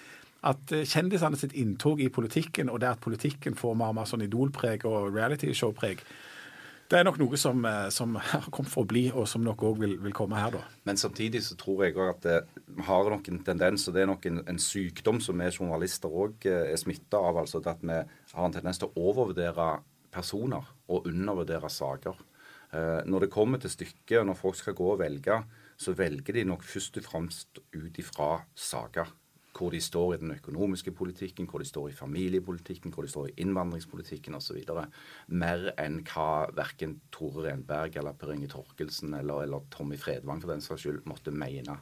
at 0.45 0.75
eh, 0.75 0.85
kjendisene 0.89 1.39
sitt 1.41 1.57
inntog 1.57 2.03
i 2.05 2.11
politikken, 2.13 2.71
og 2.73 2.83
det 2.83 2.93
at 2.93 3.03
politikken 3.05 3.57
får 3.59 3.77
mer 3.81 3.95
og 3.95 3.99
mer 4.01 4.09
sånn 4.09 4.25
idolpreg 4.27 4.85
og 4.89 5.15
realityshow-preg, 5.15 6.05
det 6.93 6.99
er 7.01 7.07
nok 7.09 7.17
noe 7.19 7.39
som, 7.41 7.65
eh, 7.65 7.89
som 7.95 8.19
har 8.33 8.51
kommet 8.53 8.73
for 8.73 8.85
å 8.85 8.91
bli, 8.91 9.07
og 9.13 9.27
som 9.31 9.45
nok 9.45 9.65
òg 9.71 9.81
vil, 9.81 9.97
vil, 10.05 10.15
komme 10.17 10.39
her, 10.41 10.53
da. 10.55 10.61
Men 10.89 11.01
samtidig 11.01 11.43
så 11.47 11.57
tror 11.61 11.87
jeg 11.87 11.97
òg 11.97 12.13
at 12.13 12.27
det 12.27 12.85
har 12.89 13.11
nok 13.15 13.33
en 13.33 13.41
tendens, 13.47 13.89
og 13.89 13.97
det 13.97 14.05
er 14.05 14.13
nok 14.13 14.29
en, 14.31 14.45
en 14.51 14.61
sykdom 14.61 15.23
som 15.25 15.41
vi 15.41 15.49
journalister 15.51 16.13
òg 16.13 16.47
eh, 16.51 16.69
er 16.75 16.81
smitta 16.81 17.23
av, 17.31 17.41
altså 17.45 17.63
at 17.65 17.83
vi 17.83 17.99
har 17.99 18.47
en 18.47 18.55
tendens 18.55 18.81
til 18.83 18.91
å 18.91 19.09
overvurdere 19.11 19.73
personer 20.15 20.71
og 20.93 21.09
undervurdere 21.11 21.73
saker. 21.73 22.21
Eh, 22.75 23.01
når 23.09 23.27
det 23.27 23.35
kommer 23.35 23.63
til 23.63 23.73
stykket, 23.73 24.21
og 24.21 24.31
når 24.31 24.41
folk 24.45 24.61
skal 24.61 24.77
gå 24.77 24.93
og 24.93 25.01
velge, 25.01 25.41
så 25.81 25.97
velger 25.97 26.37
de 26.37 26.47
nok 26.47 26.63
først 26.63 27.01
og 27.01 27.07
fremst 27.09 27.65
ut 27.75 27.97
ifra 27.99 28.37
saker 28.55 29.09
hvor 29.55 29.71
de 29.71 29.81
står 29.81 30.15
i 30.15 30.21
den 30.23 30.35
økonomiske 30.35 30.93
politikken, 30.97 31.47
hvor 31.51 31.63
de 31.63 31.69
står 31.69 31.89
i 31.89 31.97
familiepolitikken, 31.97 32.93
hvor 32.93 33.07
de 33.07 33.13
står 33.13 33.31
i 33.31 33.37
innvandringspolitikken 33.45 34.35
osv. 34.35 34.61
Mer 35.29 35.69
enn 35.81 36.01
hva 36.11 36.29
verken 36.57 36.99
Tore 37.15 37.49
Renberg 37.49 37.99
eller 38.01 38.19
Per 38.19 38.35
Inge 38.35 38.51
Torkelsen 38.53 39.15
eller, 39.15 39.47
eller 39.47 39.67
Tommy 39.75 39.99
Fredvang 40.01 40.43
for 40.43 40.55
den 40.55 40.65
saks 40.65 40.87
skyld 40.87 41.05
måtte 41.09 41.35
mene. 41.35 41.79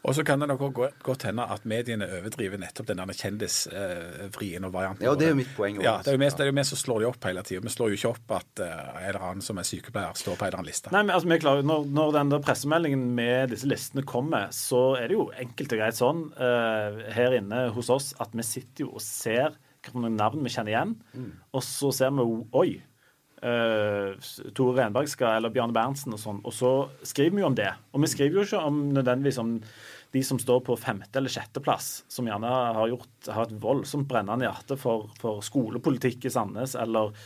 Og 0.00 0.14
så 0.16 0.24
kan 0.24 0.40
det 0.40 0.48
nok 0.48 0.78
godt 1.04 1.26
hende 1.28 1.44
at 1.52 1.66
mediene 1.68 2.06
overdriver 2.18 2.60
nettopp 2.60 2.88
den 2.88 3.02
der 3.02 3.12
kjendisvrien 3.16 4.64
og 4.64 4.72
varianten. 4.72 5.04
Ja, 5.04 5.12
det 5.18 5.28
er 5.28 5.34
jo 5.34 5.40
mitt 5.42 5.52
poeng. 5.56 5.80
Ja, 5.84 5.98
det 6.00 6.14
er 6.14 6.16
jo 6.16 6.22
mest, 6.22 6.38
det 6.40 6.46
er 6.46 6.50
jo 6.50 6.56
vi 6.56 6.64
som 6.70 6.80
slår 6.80 7.02
de 7.02 7.08
opp 7.10 7.28
hele 7.28 7.44
tida. 7.44 7.62
Vi 7.66 7.74
slår 7.74 7.92
jo 7.92 7.98
ikke 7.98 8.12
opp 8.14 8.36
at 8.38 8.62
uh, 8.64 8.74
en 8.96 9.08
eller 9.10 9.26
annen 9.28 9.44
som 9.44 9.60
er 9.60 9.68
sykepleier, 9.68 10.16
står 10.16 10.38
på 10.40 10.46
en 10.46 10.52
eller 10.52 10.62
annen 10.62 10.70
liste. 10.72 10.92
Nei, 10.94 11.04
men 11.04 11.14
altså, 11.16 11.28
vi 11.28 11.36
er 11.36 11.44
klar, 11.44 11.64
når, 11.66 11.88
når 12.00 12.14
den 12.16 12.34
der 12.34 12.44
pressemeldingen 12.46 13.06
med 13.18 13.52
disse 13.52 13.68
listene 13.68 14.06
kommer, 14.08 14.48
så 14.56 14.84
er 15.00 15.10
det 15.10 15.18
jo 15.18 15.28
enkelt 15.44 15.76
og 15.76 15.82
greit 15.82 16.00
sånn 16.00 16.22
uh, 16.40 17.02
her 17.12 17.36
inne 17.36 17.66
hos 17.76 17.92
oss 17.92 18.14
at 18.22 18.32
vi 18.36 18.46
sitter 18.46 18.86
jo 18.86 18.94
og 18.94 19.04
ser 19.04 19.58
hvilke 19.80 20.12
navn 20.12 20.44
vi 20.44 20.52
kjenner 20.52 20.74
igjen, 20.74 20.90
mm. 21.16 21.28
og 21.56 21.62
så 21.64 21.88
ser 21.96 22.12
vi 22.12 22.24
oi, 22.56 22.70
Tore 23.40 24.74
Renberg 24.76 25.08
skal, 25.08 25.38
eller 25.38 25.52
Bjarne 25.54 25.72
Berntsen 25.72 26.12
og 26.12 26.20
sånn. 26.20 26.42
Og 26.44 26.52
så 26.52 26.72
skriver 27.08 27.38
vi 27.38 27.44
jo 27.44 27.48
om 27.48 27.56
det. 27.56 27.70
Og 27.94 28.04
vi 28.04 28.10
skriver 28.12 28.40
jo 28.40 28.46
ikke 28.46 28.64
om 28.68 28.82
nødvendigvis 28.92 29.40
om 29.40 29.54
de 30.12 30.22
som 30.26 30.40
står 30.42 30.60
på 30.66 30.76
femte- 30.76 31.20
eller 31.20 31.30
sjetteplass, 31.30 32.04
som 32.10 32.26
gjerne 32.26 32.50
har, 32.50 32.88
gjort, 32.90 33.30
har 33.30 33.46
et 33.46 33.60
voldsomt 33.62 34.08
brennende 34.10 34.48
hjerte 34.48 34.76
for, 34.80 35.08
for 35.20 35.44
skolepolitikk 35.46 36.26
i 36.26 36.32
Sandnes, 36.34 36.74
eller 36.78 37.14
eh, 37.14 37.20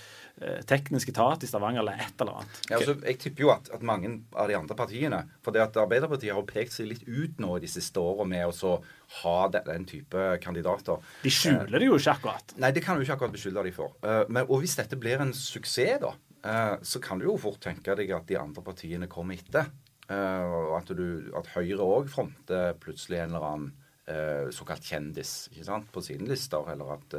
teknisk 0.66 1.12
etat 1.12 1.44
i 1.47 1.49
Stavanger, 1.49 1.81
eller 1.85 2.01
et 2.03 2.20
eller 2.20 2.40
annet. 2.40 2.57
Ja, 2.66 2.79
altså, 2.81 2.97
jeg 3.07 3.18
tipper 3.23 3.44
jo 3.44 3.51
at, 3.55 3.68
at, 3.75 3.85
mange 3.87 4.11
av 4.35 4.49
de 4.51 4.57
andre 4.59 4.75
partiene 4.77 5.20
For 5.44 5.55
det 5.55 5.62
at 5.62 5.79
Arbeiderpartiet 5.79 6.35
har 6.35 6.47
pekt 6.49 6.75
seg 6.75 6.88
litt 6.90 7.05
ut 7.07 7.38
nå 7.42 7.55
de 7.62 7.70
siste 7.70 8.03
årene 8.03 8.33
med 8.33 8.64
å 8.66 8.75
ha 9.20 9.37
den, 9.55 9.87
type 9.87 10.27
kandidater. 10.42 10.99
De 11.23 11.31
skjuler 11.33 11.79
det 11.79 11.87
jo 11.87 11.99
ikke 12.01 12.16
akkurat. 12.16 12.55
Nei, 12.59 12.73
det 12.75 12.83
kan 12.85 12.99
du 12.99 13.05
ikke 13.05 13.14
akkurat 13.14 13.37
beskylde 13.37 13.66
de 13.68 13.75
for. 13.77 13.94
Uh, 14.03 14.25
men, 14.27 14.42
og 14.49 14.64
hvis 14.64 14.75
dette 14.81 14.99
blir 14.99 15.23
en 15.23 15.31
suksess, 15.37 16.01
da, 16.03 16.12
uh, 16.49 16.77
så 16.83 17.03
kan 17.05 17.23
du 17.23 17.29
jo 17.29 17.38
fort 17.40 17.62
tenke 17.62 17.94
deg 17.99 18.11
at 18.16 18.27
de 18.29 18.40
andre 18.40 18.64
partiene 18.66 19.11
kommer 19.11 19.38
etter. 19.38 19.70
Og 20.05 20.75
at, 20.77 20.90
du, 20.92 21.31
at 21.33 21.47
Høyre 21.55 21.81
òg 21.81 22.11
fronter 22.12 22.75
plutselig 22.77 23.23
en 23.23 23.31
eller 23.31 23.47
annen 23.49 24.51
såkalt 24.53 24.85
kjendis 24.85 25.47
ikke 25.49 25.64
sant, 25.64 25.87
på 25.94 26.03
sine 26.05 26.29
lister, 26.29 26.66
eller 26.68 26.90
at 26.99 27.14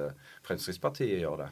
Fremskrittspartiet 0.46 1.18
gjør 1.18 1.40
det. 1.42 1.48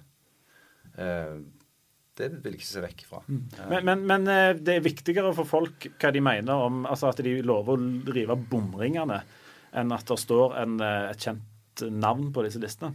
Det 0.94 2.28
vil 2.30 2.52
jeg 2.54 2.60
ikke 2.60 2.68
se 2.70 2.84
vekk 2.84 3.00
fra. 3.10 3.22
Mm. 3.26 3.40
Men, 3.72 3.88
men, 3.88 4.04
men, 4.10 4.28
det 4.62 4.76
er 4.76 4.84
viktigere 4.86 5.32
for 5.34 5.50
folk 5.50 5.88
hva 5.98 6.12
de 6.14 6.22
mener 6.22 6.66
om 6.68 6.84
altså 6.86 7.10
at 7.10 7.24
de 7.26 7.40
lover 7.42 7.74
å 7.74 8.14
rive 8.14 8.38
bomringene, 8.52 9.18
enn 9.74 9.96
at 9.96 10.06
det 10.12 10.20
står 10.22 10.54
en, 10.62 10.78
et 10.84 11.26
kjent 11.26 11.86
navn 11.90 12.30
på 12.36 12.46
disse 12.46 12.62
listene. 12.62 12.94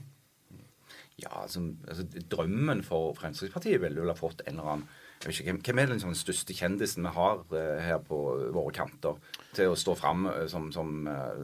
Ja, 1.19 1.33
altså, 1.43 1.65
altså 1.89 2.07
Drømmen 2.31 2.85
for 2.87 3.11
Fremskrittspartiet 3.19 3.83
ville 3.83 3.99
vel 3.99 4.13
ha 4.13 4.19
fått 4.19 4.45
en 4.47 4.61
eller 4.61 4.75
annen 4.77 4.89
jeg 5.19 5.33
vet 5.33 5.41
ikke, 5.43 5.55
Hvem 5.67 5.81
er 5.83 5.91
den 5.91 6.03
sånn 6.03 6.15
største 6.15 6.55
kjendisen 6.55 7.03
vi 7.03 7.11
har 7.17 7.41
uh, 7.51 7.79
her 7.83 7.99
på 8.07 8.19
våre 8.55 8.71
kanter 8.77 9.19
til 9.57 9.73
å 9.73 9.79
stå 9.79 9.97
fram 9.99 10.29
uh, 10.31 10.45
som, 10.51 10.69
som 10.75 11.09
uh, 11.11 11.41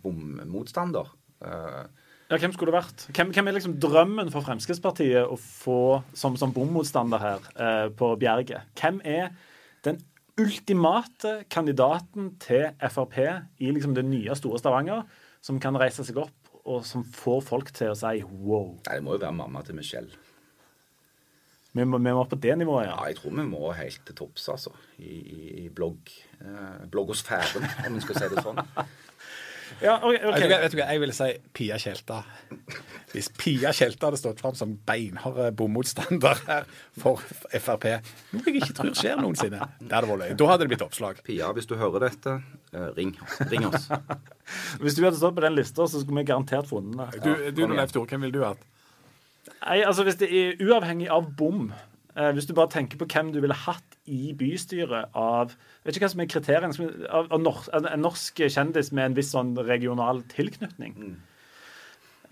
bommotstander? 0.00 1.12
Ja, 2.32 2.40
hvem 2.40 2.54
skulle 2.56 2.72
det 2.72 2.78
vært? 2.78 3.06
Hvem, 3.12 3.32
hvem, 3.36 3.48
er 3.50 3.56
liksom 3.58 3.76
drømmen 3.82 4.32
for 4.32 4.46
Fremskrittspartiet 4.46 5.28
å 5.28 5.36
få 5.36 5.80
som, 6.16 6.38
som 6.40 6.54
bommotstander 6.56 7.20
her 7.20 7.92
på 7.98 8.14
Bjerget? 8.20 8.72
Hvem 8.80 9.02
er 9.04 9.34
den 9.84 10.00
ultimate 10.40 11.42
kandidaten 11.52 12.32
til 12.40 12.70
Frp 12.88 13.18
i 13.60 13.72
liksom 13.74 13.94
det 13.94 14.04
nye 14.08 14.36
store 14.38 14.60
Stavanger, 14.62 15.04
som 15.44 15.60
kan 15.60 15.76
reise 15.76 16.06
seg 16.06 16.20
opp 16.22 16.42
og 16.62 16.84
som 16.86 17.02
får 17.04 17.40
folk 17.44 17.72
til 17.74 17.92
å 17.92 17.98
si 17.98 18.22
wow? 18.22 18.76
Nei, 18.86 18.98
Det 18.98 19.04
må 19.04 19.16
jo 19.16 19.24
være 19.24 19.34
mamma 19.36 19.62
til 19.66 19.76
Michelle. 19.78 20.20
Vi 21.72 21.84
må, 21.88 21.98
vi 21.98 22.12
må 22.12 22.24
på 22.28 22.36
det 22.36 22.52
nivået, 22.60 22.84
ja. 22.84 22.96
ja. 22.98 23.08
Jeg 23.08 23.16
tror 23.16 23.32
vi 23.32 23.44
må 23.48 23.70
helt 23.72 24.02
til 24.06 24.16
topps, 24.16 24.48
altså. 24.52 24.74
I, 25.00 25.14
i 25.64 25.68
blogg, 25.72 26.10
eh, 26.44 26.82
bloggosfæren, 26.92 27.64
om 27.86 27.96
en 27.96 28.04
skal 28.04 28.18
si 28.18 28.28
det 28.28 28.44
sånn. 28.44 28.60
ja, 29.80 29.96
okay, 29.98 30.18
okay. 30.28 30.48
Vet, 30.48 30.60
vet 30.64 30.74
du 30.74 30.78
hva, 30.78 30.86
jeg 30.92 31.02
ville 31.02 31.14
si 31.16 31.28
Pia 31.56 31.78
Tjelta. 31.80 32.18
Hvis 33.12 33.30
Pia 33.38 33.72
Tjelta 33.76 34.08
hadde 34.08 34.20
stått 34.20 34.42
fram 34.42 34.56
som 34.58 34.74
beinhard 34.88 35.56
bommotstander 35.58 36.42
her 36.48 36.68
for 37.00 37.22
Frp, 37.52 37.88
noe 38.34 38.44
jeg 38.48 38.60
ikke 38.60 38.76
tror 38.78 38.92
skjer 38.98 39.22
noensinne, 39.22 39.70
det 39.80 39.94
hadde 39.94 40.10
vært 40.10 40.22
løye. 40.24 40.36
Da 40.40 40.50
hadde 40.50 40.66
det 40.66 40.72
blitt 40.74 40.84
oppslag. 40.86 41.22
Pia, 41.26 41.52
hvis 41.56 41.70
du 41.70 41.76
hører 41.80 42.08
dette, 42.08 42.36
uh, 42.74 42.90
ring. 42.98 43.14
ring 43.52 43.66
oss. 43.70 43.88
hvis 44.82 44.98
du 44.98 45.04
hadde 45.06 45.18
stått 45.20 45.38
på 45.38 45.46
den 45.46 45.56
lista, 45.58 45.86
så 45.86 46.02
skulle 46.02 46.22
vi 46.22 46.28
garantert 46.32 46.70
funnet 46.70 47.16
det. 47.16 47.24
Du, 47.24 47.64
du 47.64 47.74
Leif 47.74 47.94
Tore, 47.94 48.10
hvem 48.10 48.26
ville 48.26 48.36
du 48.36 48.44
hatt? 48.46 48.68
Nei, 49.62 49.80
altså 49.82 50.04
Hvis 50.06 50.20
det 50.20 50.28
er 50.30 50.60
uavhengig 50.62 51.08
av 51.10 51.26
bom 51.38 51.64
eh, 51.72 52.30
Hvis 52.34 52.46
du 52.46 52.54
bare 52.54 52.70
tenker 52.70 53.00
på 53.00 53.08
hvem 53.10 53.32
du 53.34 53.40
ville 53.42 53.56
hatt 53.64 53.91
i 54.10 54.32
bystyret 54.34 55.14
av 55.14 55.52
Vet 55.84 55.96
ikke 55.96 56.06
hva 56.06 56.12
som 56.14 56.22
er 56.24 56.30
kriteriene 56.30 56.88
av, 57.06 57.28
av 57.30 57.42
norsk, 57.42 57.68
En 57.78 58.02
norsk 58.02 58.42
kjendis 58.50 58.90
med 58.94 59.10
en 59.10 59.18
viss 59.18 59.32
sånn 59.34 59.52
regional 59.66 60.22
tilknytning. 60.30 60.96
Mm. 60.96 61.14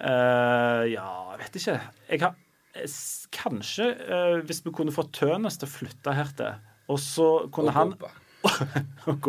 Uh, 0.01 0.87
ja, 0.89 1.11
jeg 1.35 1.43
vet 1.45 1.61
ikke. 1.61 1.77
Jeg 2.09 2.25
har 2.25 2.39
Kanskje 3.35 3.87
uh, 3.99 4.37
hvis 4.47 4.63
vi 4.65 4.73
kunne 4.75 4.95
fått 4.95 5.13
Tønes 5.19 5.59
til 5.59 5.67
å 5.67 5.73
flytte 5.73 6.15
hertil, 6.15 6.59
og 6.91 7.01
så 7.03 7.29
kunne 7.53 7.75
og 7.75 7.79
han. 7.79 7.95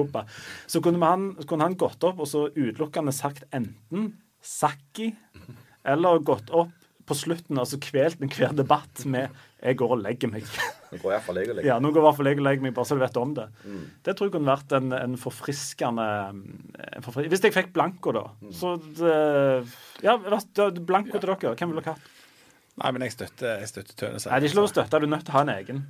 Så 0.71 0.80
kunne 0.80 1.04
han, 1.04 1.34
kunne 1.43 1.65
han 1.65 1.75
gått 1.75 2.06
opp 2.08 2.21
og 2.23 2.30
så 2.32 2.45
utelukkende 2.56 3.12
sagt 3.12 3.43
enten 3.51 4.13
Sakki 4.39 5.10
eller 5.91 6.23
gått 6.23 6.47
opp 6.56 6.71
på 7.08 7.17
slutten 7.17 7.60
altså 7.60 7.80
kvelt 7.84 8.21
enhver 8.23 8.56
debatt 8.56 9.04
med 9.10 9.36
'jeg 9.62 9.78
går 9.78 9.91
og 9.95 10.02
legger 10.02 10.32
meg'. 10.32 10.47
Nå 10.91 10.97
går 11.00 11.19
for 11.24 11.38
jeg 11.38 11.50
og 11.50 11.56
legger 11.56 11.69
Ja, 11.69 11.80
nå 11.80 11.91
går 11.93 12.08
jeg 12.08 12.15
for 12.17 12.28
jeg 12.28 12.38
og 12.39 12.43
legger 12.43 12.63
meg, 12.65 12.74
bare 12.74 12.86
så 12.86 12.95
du 12.97 13.04
vet 13.04 13.17
om 13.17 13.34
det. 13.38 13.47
Mm. 13.63 13.84
Det 14.04 14.15
tror 14.15 14.28
jeg 14.28 14.34
kunne 14.34 14.52
vært 14.52 14.74
en, 14.76 14.91
en 14.97 15.17
forfriskende 15.17 16.08
en 16.97 17.06
forfri... 17.06 17.28
Hvis 17.32 17.43
jeg 17.45 17.54
fikk 17.54 17.71
blanko, 17.74 18.12
da. 18.12 18.26
Mm. 18.41 18.52
Så 18.52 18.76
det, 18.97 19.15
Ja, 20.04 20.17
blanko 20.17 21.19
til 21.19 21.30
dere. 21.30 21.56
Hvem 21.56 21.71
ville 21.71 21.86
dere 21.86 21.93
hatt? 21.93 22.12
Nei, 22.82 22.91
men 22.91 23.04
jeg 23.06 23.13
støtter, 23.13 23.60
jeg 23.62 23.69
støtter 23.69 23.97
Tønes. 24.00 24.26
Nei, 24.26 24.39
det 24.39 24.47
er 24.47 24.52
ikke 24.52 24.62
lov 24.62 24.69
å 24.69 24.74
støtte. 24.74 25.00
Du 25.00 25.06
er 25.06 25.13
nødt 25.13 25.26
til 25.28 25.36
å 25.36 25.38
ha 25.38 25.43
en 25.45 25.54
egen. 25.54 25.82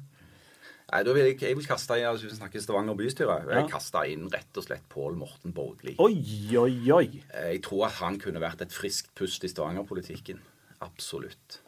Nei, 0.92 1.04
da 1.08 1.14
vil 1.16 1.28
jeg, 1.30 1.38
jeg 1.40 1.56
vil 1.56 1.68
kaste 1.70 1.96
inn, 1.96 2.08
altså, 2.10 2.26
Hvis 2.26 2.34
vi 2.36 2.40
snakker 2.42 2.64
Stavanger 2.64 2.98
bystyre, 3.00 3.36
ja. 3.46 3.62
jeg 3.62 3.70
kaster 3.72 4.10
inn 4.12 4.26
rett 4.34 4.58
og 4.60 4.66
slett 4.66 4.84
Pål 4.92 5.16
Morten 5.22 5.54
Borgli. 5.56 5.94
Oi, 6.04 6.18
oi, 6.60 6.74
oi. 6.92 7.06
Jeg 7.32 7.62
tror 7.64 7.86
at 7.88 8.02
han 8.02 8.20
kunne 8.20 8.42
vært 8.44 8.66
et 8.66 8.76
friskt 8.76 9.14
pust 9.16 9.46
i 9.48 9.52
Stavanger-politikken. 9.52 10.42
Absolutt. 10.84 11.62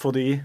Fordi? 0.00 0.40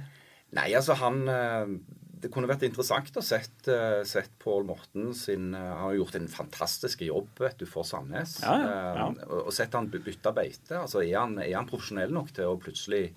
Nei, 0.56 0.70
altså 0.78 0.96
han 1.00 1.26
eh, 1.32 1.76
Det 2.24 2.32
kunne 2.34 2.50
vært 2.50 2.65
interessant 2.68 3.20
å 3.20 3.24
sett, 3.26 3.68
eh, 3.72 4.02
sett 4.08 4.34
Pål 4.41 4.68
Morten 4.70 5.12
sin 5.18 5.54
eh, 5.54 5.70
Han 5.72 5.89
har 5.89 6.00
gjort 6.00 6.18
en 6.20 6.32
fantastisk 6.32 7.04
jobb 7.06 7.44
vet 7.44 7.60
du, 7.62 7.68
for 7.70 7.88
Sandnes. 7.88 8.39
Ja, 8.46 8.56
ja. 8.96 9.10
Og 9.44 9.52
sett 9.56 9.76
han 9.76 9.91
bytte 9.91 10.34
beite. 10.36 10.80
Altså, 10.82 11.04
er 11.04 11.20
han, 11.20 11.38
er 11.44 11.56
han 11.58 11.70
profesjonell 11.70 12.13
nok 12.15 12.32
til 12.36 12.50
å 12.50 12.60
plutselig 12.62 13.10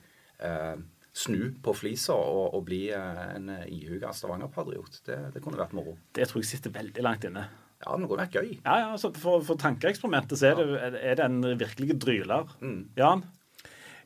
eh, 0.42 0.74
snu 1.18 1.54
på 1.62 1.74
flisa 1.74 2.14
og, 2.14 2.52
og 2.58 2.66
bli 2.66 2.84
en 2.94 3.48
ihuga 3.66 4.12
Stavanger-patriot. 4.14 5.00
Det, 5.06 5.16
det, 5.34 5.42
kunne 5.42 5.58
vært 5.58 5.74
moro. 5.74 5.96
Det 6.14 6.28
tror 6.30 6.44
jeg 6.44 6.52
sitter 6.52 6.74
veldig 6.74 7.02
langt 7.06 7.26
inne. 7.26 7.48
Ja, 7.78 7.94
det 7.94 8.06
kunne 8.10 8.22
vært 8.22 8.36
gøy. 8.38 8.52
Ja, 8.58 8.76
ja, 8.82 8.86
altså 8.94 9.10
For, 9.14 9.42
for 9.46 9.58
tankeeksperimentet 9.58 10.38
så 10.40 10.50
er 10.50 10.60
det, 10.60 11.02
er 11.02 11.18
det 11.18 11.26
en 11.26 11.42
virkelig 11.58 11.98
dryler. 12.02 12.54
Mm. 12.62 12.80
Jan? 12.98 13.24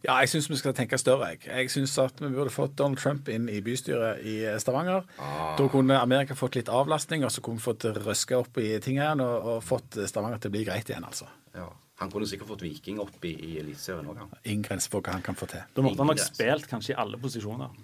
Ja, 0.03 0.17
jeg 0.23 0.33
syns 0.33 0.49
vi 0.51 0.59
skal 0.59 0.75
tenke 0.75 0.99
større. 0.99 1.33
Jeg, 1.35 1.45
jeg 1.47 1.71
syns 1.71 1.95
at 2.03 2.19
vi 2.19 2.31
burde 2.33 2.51
fått 2.51 2.75
Donald 2.79 2.99
Trump 2.99 3.29
inn 3.31 3.47
i 3.51 3.61
bystyret 3.63 4.25
i 4.27 4.41
eh, 4.51 4.59
Stavanger. 4.63 5.07
Ah. 5.23 5.53
Da 5.59 5.69
kunne 5.71 6.01
Amerika 6.01 6.35
fått 6.39 6.59
litt 6.59 6.73
avlastning, 6.73 7.23
og 7.27 7.31
så 7.31 7.45
kunne 7.45 7.63
vi 7.63 7.67
fått 7.69 7.87
røska 8.03 8.41
opp 8.43 8.59
i 8.59 8.73
tingene 8.83 9.23
og, 9.23 9.47
og 9.55 9.63
fått 9.67 10.01
Stavanger 10.11 10.43
til 10.43 10.51
å 10.51 10.57
bli 10.57 10.65
greit 10.67 10.91
igjen, 10.91 11.07
altså. 11.07 11.31
Ja. 11.55 11.69
Han 12.03 12.11
kunne 12.11 12.27
sikkert 12.27 12.51
fått 12.51 12.65
Viking 12.67 12.99
opp 12.99 13.23
i, 13.29 13.31
i 13.31 13.53
Eliteserien 13.61 14.09
òg. 14.11 14.25
Ingen 14.43 14.65
grense 14.67 14.91
for 14.91 15.05
hva 15.05 15.15
han 15.15 15.23
kan 15.23 15.39
få 15.39 15.47
til. 15.53 15.63
Da 15.77 15.85
måtte 15.85 16.03
han 16.03 16.11
nok 16.11 16.23
spilt 16.25 16.67
kanskje 16.71 16.97
i 16.97 16.99
alle 16.99 17.21
posisjoner. 17.23 17.77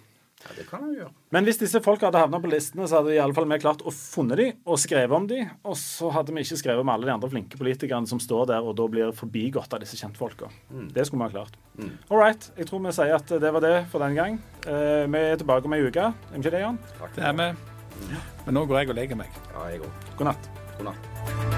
Ja, 0.45 0.55
det 0.55 0.65
kan 0.69 0.85
gjøre. 0.95 1.11
Men 1.35 1.47
hvis 1.49 1.59
disse 1.61 1.81
folka 1.83 2.09
hadde 2.09 2.21
havna 2.23 2.39
på 2.41 2.51
listene, 2.51 2.87
så 2.89 3.01
hadde 3.01 3.17
i 3.17 3.21
alle 3.21 3.35
fall 3.37 3.49
vi 3.51 3.59
klart 3.63 3.83
å 3.83 3.93
funne 3.95 4.39
de 4.39 4.47
og 4.63 4.79
skrevet 4.81 5.17
om 5.17 5.27
de, 5.31 5.41
og 5.67 5.75
så 5.81 6.13
hadde 6.15 6.35
vi 6.35 6.45
ikke 6.47 6.61
skrevet 6.61 6.85
om 6.85 6.93
alle 6.93 7.09
de 7.09 7.15
andre 7.17 7.31
flinke 7.33 7.59
politikerne 7.61 8.09
som 8.11 8.23
står 8.23 8.53
der 8.53 8.69
og 8.69 8.77
da 8.79 8.87
blir 8.91 9.11
forbigått 9.19 9.75
av 9.75 9.83
disse 9.83 9.99
kjentfolka. 9.99 10.51
Mm. 10.71 10.89
Det 10.95 11.09
skulle 11.09 11.25
vi 11.25 11.29
ha 11.29 11.37
klart. 11.41 11.59
Mm. 11.79 11.93
All 12.09 12.23
right. 12.23 12.51
Jeg 12.59 12.71
tror 12.71 12.85
vi 12.87 12.95
sier 12.95 13.19
at 13.19 13.35
det 13.43 13.55
var 13.55 13.67
det 13.67 13.77
for 13.93 14.05
den 14.07 14.19
gang. 14.19 14.41
Eh, 14.65 15.05
vi 15.11 15.25
er 15.27 15.39
tilbake 15.43 15.67
om 15.67 15.77
ei 15.77 15.83
uke. 15.85 16.11
Er 16.13 16.35
vi 16.37 16.45
ikke 16.45 16.55
det, 16.55 16.65
Jan? 16.67 16.83
Takk. 17.01 17.15
Det 17.19 17.29
er 17.33 17.39
vi. 17.43 17.53
Men 18.47 18.61
nå 18.61 18.67
går 18.69 18.85
jeg 18.85 18.95
og 18.95 19.01
legger 19.03 19.25
meg. 19.27 19.41
Ja, 19.55 19.71
jeg 19.73 19.83
òg. 19.83 20.13
God 20.21 20.31
natt. 20.33 20.53
God 20.79 20.93
natt. 20.93 21.58